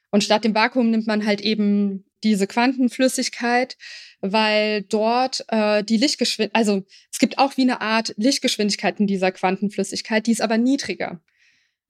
Und 0.10 0.24
statt 0.24 0.44
dem 0.44 0.56
Vakuum 0.56 0.90
nimmt 0.90 1.06
man 1.06 1.26
halt 1.26 1.40
eben 1.42 2.04
diese 2.24 2.48
Quantenflüssigkeit, 2.48 3.78
weil 4.22 4.82
dort 4.82 5.46
äh, 5.50 5.84
die 5.84 5.98
Lichtgeschwindigkeit, 5.98 6.60
also 6.60 6.84
es 7.12 7.20
gibt 7.20 7.38
auch 7.38 7.58
wie 7.58 7.62
eine 7.62 7.82
Art 7.82 8.16
Lichtgeschwindigkeit 8.18 9.00
in 9.00 9.06
dieser 9.06 9.32
Quantenflüssigkeit, 9.32 10.26
die 10.26 10.32
ist 10.32 10.42
aber 10.42 10.58
niedriger. 10.58 11.22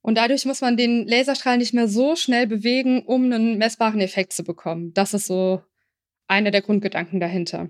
Und 0.01 0.17
dadurch 0.17 0.45
muss 0.45 0.60
man 0.60 0.75
den 0.75 1.08
Laserstrahl 1.08 1.58
nicht 1.58 1.73
mehr 1.73 1.88
so 1.88 2.17
schnell 2.17 2.45
bewegen, 2.45 3.03
um 3.03 3.25
einen 3.25 3.58
messbaren 3.58 4.01
Effekt 4.01 4.34
zu 4.34 4.43
bekommen. 4.43 4.93
Das 4.93 5.13
ist 5.13 5.27
so 5.27 5.62
einer 6.27 6.51
der 6.51 6.62
Grundgedanken 6.62 7.21
dahinter. 7.21 7.69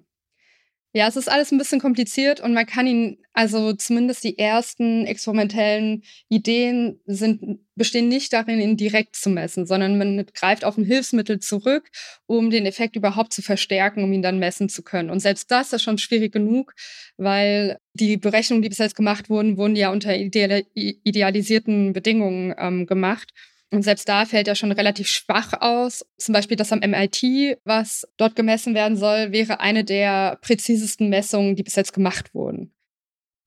Ja, 0.94 1.08
es 1.08 1.16
ist 1.18 1.30
alles 1.30 1.52
ein 1.52 1.58
bisschen 1.58 1.82
kompliziert 1.82 2.40
und 2.40 2.54
man 2.54 2.66
kann 2.66 2.88
ihn, 2.88 3.18
also 3.34 3.74
zumindest 3.74 4.24
die 4.24 4.40
ersten 4.40 5.06
experimentellen 5.06 6.04
Ideen 6.30 7.00
sind, 7.06 7.60
bestehen 7.76 8.08
nicht 8.08 8.32
darin, 8.34 8.60
ihn 8.62 8.78
direkt 8.78 9.16
zu 9.16 9.30
messen, 9.30 9.68
sondern 9.68 9.98
man 9.98 10.26
greift 10.34 10.64
auf 10.64 10.78
ein 10.78 10.86
Hilfsmittel 10.86 11.40
zurück, 11.40 11.90
um 12.26 12.50
den 12.50 12.66
Effekt 12.66 12.96
überhaupt 12.96 13.34
zu 13.34 13.42
verstärken, 13.42 14.04
um 14.04 14.14
ihn 14.14 14.22
dann 14.22 14.40
messen 14.40 14.70
zu 14.70 14.82
können. 14.82 15.10
Und 15.10 15.20
selbst 15.20 15.52
das 15.52 15.74
ist 15.74 15.84
schon 15.84 15.98
schwierig 15.98 16.32
genug, 16.32 16.74
weil 17.18 17.78
die 17.94 18.18
Berechnungen, 18.18 18.64
die 18.64 18.70
bis 18.70 18.78
jetzt 18.80 18.96
gemacht 18.96 19.30
wurden, 19.30 19.58
wurden 19.58 19.76
ja 19.76 19.92
unter 19.92 20.16
idealisierten 20.16 21.94
Bedingungen 21.94 22.56
ähm, 22.58 22.86
gemacht. 22.86 23.34
Und 23.72 23.84
selbst 23.84 24.08
da 24.08 24.26
fällt 24.26 24.48
er 24.48 24.56
schon 24.56 24.72
relativ 24.72 25.08
schwach 25.08 25.54
aus. 25.60 26.06
Zum 26.18 26.34
Beispiel 26.34 26.56
das 26.56 26.72
am 26.72 26.80
MIT, 26.80 27.60
was 27.66 28.08
dort 28.16 28.36
gemessen 28.36 28.74
werden 28.74 28.98
soll, 28.98 29.32
wäre 29.32 29.60
eine 29.60 29.84
der 29.84 30.38
präzisesten 30.42 31.10
Messungen, 31.10 31.56
die 31.56 31.64
bis 31.64 31.76
jetzt 31.76 31.94
gemacht 31.94 32.34
wurden. 32.34 32.74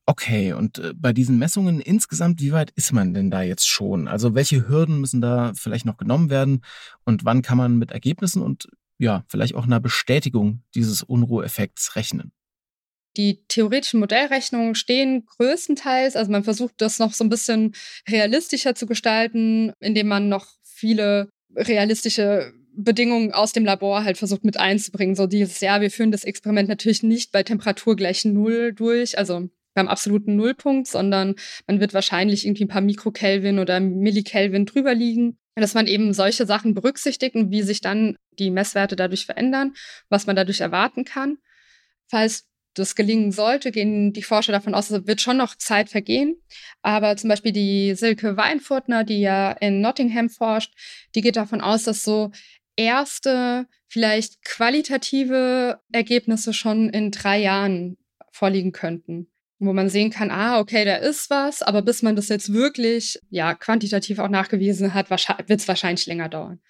Okay, 0.07 0.53
und 0.53 0.79
äh, 0.79 0.93
bei 0.95 1.13
diesen 1.13 1.39
Messungen 1.39 1.81
insgesamt, 1.81 2.41
wie 2.41 2.53
weit 2.53 2.71
ist 2.73 2.93
man 2.93 3.15
denn 3.15 3.31
da 3.31 3.43
jetzt 3.43 3.69
schon? 3.69 4.09
Also 4.09 4.35
welche 4.35 4.69
Hürden 4.69 5.01
müssen 5.01 5.21
da 5.21 5.53
vielleicht 5.55 5.87
noch 5.87 5.99
genommen 5.99 6.31
werden 6.31 6.63
und 7.05 7.25
wann 7.25 7.43
kann 7.43 7.57
man 7.57 7.79
mit 7.79 7.93
Ergebnissen 7.93 8.43
und 8.43 8.69
ja, 8.99 9.25
vielleicht 9.29 9.55
auch 9.55 9.65
einer 9.65 9.81
Bestätigung 9.81 10.65
dieses 10.75 11.03
Unruheffekts 11.03 11.97
rechnen? 11.97 12.33
Die 13.17 13.45
theoretischen 13.49 14.01
Modellrechnungen 14.01 14.75
stehen 14.75 15.27
größtenteils, 15.27 16.17
also 16.17 16.31
man 16.31 16.45
versucht 16.45 16.75
das 16.79 16.99
noch 16.99 17.13
so 17.13 17.25
ein 17.25 17.29
bisschen 17.29 17.75
realistischer 18.09 18.75
zu 18.75 18.87
gestalten, 18.87 19.73
indem 19.81 20.09
man 20.09 20.29
noch 20.29 20.47
viele 20.63 21.29
realistische 21.55 22.53
Bedingungen 22.73 23.33
aus 23.33 23.53
dem 23.53 23.65
Labor 23.65 24.05
halt 24.05 24.17
versucht 24.17 24.45
mit 24.45 24.57
einzubringen. 24.57 25.17
So 25.17 25.27
dieses, 25.27 25.61
ja, 25.61 25.81
wir 25.81 25.91
führen 25.91 26.13
das 26.13 26.25
Experiment 26.25 26.69
natürlich 26.69 27.03
nicht 27.03 27.33
bei 27.33 27.43
Temperatur 27.43 27.97
gleich 27.97 28.25
Null 28.25 28.73
durch, 28.73 29.19
also 29.19 29.49
beim 29.75 29.89
absoluten 29.89 30.37
Nullpunkt, 30.37 30.87
sondern 30.89 31.35
man 31.67 31.81
wird 31.81 31.95
wahrscheinlich 31.95 32.47
irgendwie 32.47 32.65
ein 32.65 32.69
paar 32.69 32.81
Mikrokelvin 32.81 33.59
oder 33.59 33.81
Millikelvin 33.81 34.67
drüber 34.67 34.95
liegen. 34.95 35.37
Dass 35.57 35.75
man 35.75 35.87
eben 35.87 36.15
solche 36.15 36.47
Sachen 36.47 36.75
berücksichtigt 36.75 37.35
und 37.35 37.51
wie 37.51 37.63
sich 37.63 37.81
dann 37.81 38.17
die 38.39 38.51
Messwerte 38.51 38.97
dadurch 38.97 39.27
verändern, 39.27 39.75
was 40.09 40.27
man 40.27 40.37
dadurch 40.37 40.61
erwarten 40.61 41.05
kann. 41.05 41.37
Falls 42.09 42.47
das 42.75 42.95
gelingen 42.95 43.33
sollte, 43.33 43.73
gehen 43.73 44.13
die 44.13 44.23
Forscher 44.23 44.53
davon 44.53 44.75
aus, 44.75 44.91
es 44.91 45.07
wird 45.07 45.21
schon 45.21 45.37
noch 45.37 45.57
Zeit 45.57 45.89
vergehen. 45.89 46.37
Aber 46.83 47.17
zum 47.17 47.29
Beispiel 47.29 47.53
die 47.53 47.95
Silke 47.95 48.37
Weinfurtner, 48.37 49.05
die 49.05 49.21
ja 49.21 49.53
in 49.53 49.81
Nottingham 49.81 50.29
forscht, 50.29 50.73
die 51.15 51.21
geht 51.21 51.37
davon 51.37 51.61
aus, 51.61 51.85
dass 51.85 52.05
so 52.05 52.31
erste, 52.77 53.67
vielleicht 53.89 54.43
qualitative 54.45 55.81
Ergebnisse 55.93 56.53
schon 56.55 56.89
in 56.91 57.11
drei 57.11 57.39
Jahren 57.41 57.99
vorliegen 58.31 58.73
könnten. 58.73 59.31
Wo 59.59 59.75
man 59.75 59.91
sehen 59.91 60.11
kann, 60.11 60.31
ah, 60.31 60.59
okay, 60.59 60.87
da 60.87 60.97
ist 60.97 61.29
was, 61.29 61.61
aber 61.61 61.83
bis 61.83 62.03
man 62.03 62.17
das 62.17 62.29
jetzt 62.29 62.53
wirklich, 62.53 63.19
ja, 63.29 63.55
quantitativ 63.55 64.19
auch 64.19 64.29
nachgewiesen 64.29 64.95
hat, 64.95 65.11
wird 65.11 65.61
es 65.61 65.69
wahrscheinlich 65.69 66.07
länger 66.07 66.31
dauern. 66.31 66.61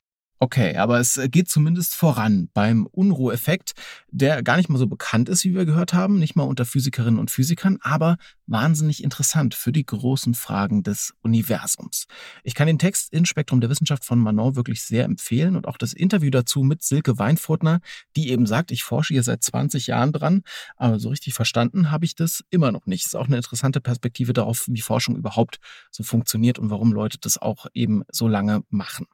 Okay, 0.42 0.74
aber 0.76 0.98
es 1.00 1.18
äh, 1.18 1.28
geht 1.28 1.50
zumindest 1.50 1.94
voran 1.94 2.48
beim 2.54 2.86
Unruheffekt, 2.86 3.74
der 4.10 4.42
gar 4.42 4.56
nicht 4.56 4.70
mal 4.70 4.78
so 4.78 4.86
bekannt 4.86 5.28
ist, 5.28 5.44
wie 5.44 5.54
wir 5.54 5.66
gehört 5.66 5.92
haben, 5.92 6.18
nicht 6.18 6.34
mal 6.34 6.44
unter 6.44 6.64
Physikerinnen 6.64 7.20
und 7.20 7.30
Physikern, 7.30 7.76
aber 7.82 8.16
wahnsinnig 8.46 9.04
interessant 9.04 9.54
für 9.54 9.70
die 9.70 9.84
großen 9.84 10.32
Fragen 10.32 10.82
des 10.82 11.12
Universums. 11.20 12.06
Ich 12.42 12.54
kann 12.54 12.68
den 12.68 12.78
Text 12.78 13.12
in 13.12 13.26
Spektrum 13.26 13.60
der 13.60 13.68
Wissenschaft 13.68 14.02
von 14.02 14.18
Manon 14.18 14.56
wirklich 14.56 14.80
sehr 14.82 15.04
empfehlen 15.04 15.56
und 15.56 15.68
auch 15.68 15.76
das 15.76 15.92
Interview 15.92 16.30
dazu 16.30 16.62
mit 16.62 16.82
Silke 16.82 17.18
Weinfurtner, 17.18 17.80
die 18.16 18.30
eben 18.30 18.46
sagt, 18.46 18.70
ich 18.70 18.82
forsche 18.82 19.12
hier 19.12 19.22
seit 19.22 19.44
20 19.44 19.88
Jahren 19.88 20.10
dran, 20.10 20.42
aber 20.76 20.98
so 20.98 21.10
richtig 21.10 21.34
verstanden 21.34 21.90
habe 21.90 22.06
ich 22.06 22.14
das 22.14 22.42
immer 22.48 22.72
noch 22.72 22.86
nicht. 22.86 23.04
Ist 23.04 23.14
auch 23.14 23.26
eine 23.26 23.36
interessante 23.36 23.82
Perspektive 23.82 24.32
darauf, 24.32 24.64
wie 24.68 24.80
Forschung 24.80 25.16
überhaupt 25.16 25.58
so 25.90 26.02
funktioniert 26.02 26.58
und 26.58 26.70
warum 26.70 26.94
Leute 26.94 27.18
das 27.20 27.36
auch 27.36 27.66
eben 27.74 28.04
so 28.10 28.26
lange 28.26 28.62
machen. 28.70 29.06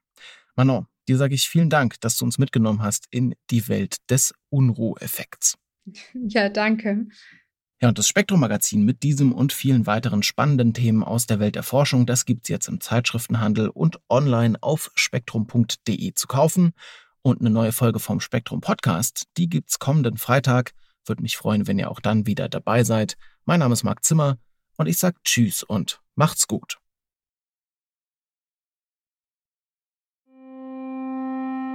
Manon, 0.55 0.87
Dir 1.09 1.16
sage 1.16 1.35
ich 1.35 1.49
vielen 1.49 1.71
Dank, 1.71 2.01
dass 2.01 2.16
du 2.16 2.25
uns 2.25 2.38
mitgenommen 2.38 2.83
hast 2.83 3.07
in 3.11 3.35
die 3.51 3.69
Welt 3.69 3.97
des 4.11 4.35
Unruheffekts. 4.51 5.57
Ja, 6.14 6.49
danke. 6.49 7.07
Ja, 7.81 7.88
und 7.88 7.99
das 7.99 8.09
Spektrum-Magazin 8.09 8.85
mit 8.85 9.03
diesem 9.03 9.33
und 9.33 9.53
vielen 9.53 9.87
weiteren 9.87 10.23
spannenden 10.23 10.73
Themen 10.73 11.05
aus 11.05 11.27
der 11.27 11.38
Welt 11.40 11.57
der 11.57 11.62
Forschung, 11.62 12.07
das 12.07 12.25
gibt's 12.25 12.49
jetzt 12.49 12.69
im 12.69 12.81
Zeitschriftenhandel 12.81 13.69
und 13.69 14.01
online 14.09 14.57
auf 14.62 14.90
spektrum.de 14.95 16.14
zu 16.14 16.27
kaufen. 16.27 16.73
Und 17.21 17.40
eine 17.40 17.51
neue 17.51 17.73
Folge 17.73 17.99
vom 17.99 18.21
Spektrum 18.21 18.61
Podcast, 18.61 19.25
die 19.37 19.49
gibt's 19.49 19.79
kommenden 19.79 20.16
Freitag. 20.16 20.73
Würde 21.05 21.23
mich 21.23 21.37
freuen, 21.37 21.66
wenn 21.66 21.79
ihr 21.79 21.90
auch 21.90 22.01
dann 22.01 22.27
wieder 22.27 22.49
dabei 22.49 22.83
seid. 22.83 23.16
Mein 23.45 23.61
Name 23.61 23.75
ist 23.75 23.85
Marc 23.85 24.05
Zimmer 24.05 24.38
und 24.77 24.87
ich 24.87 24.99
sage 24.99 25.19
Tschüss 25.23 25.62
und 25.62 26.01
macht's 26.14 26.47
gut. 26.47 26.79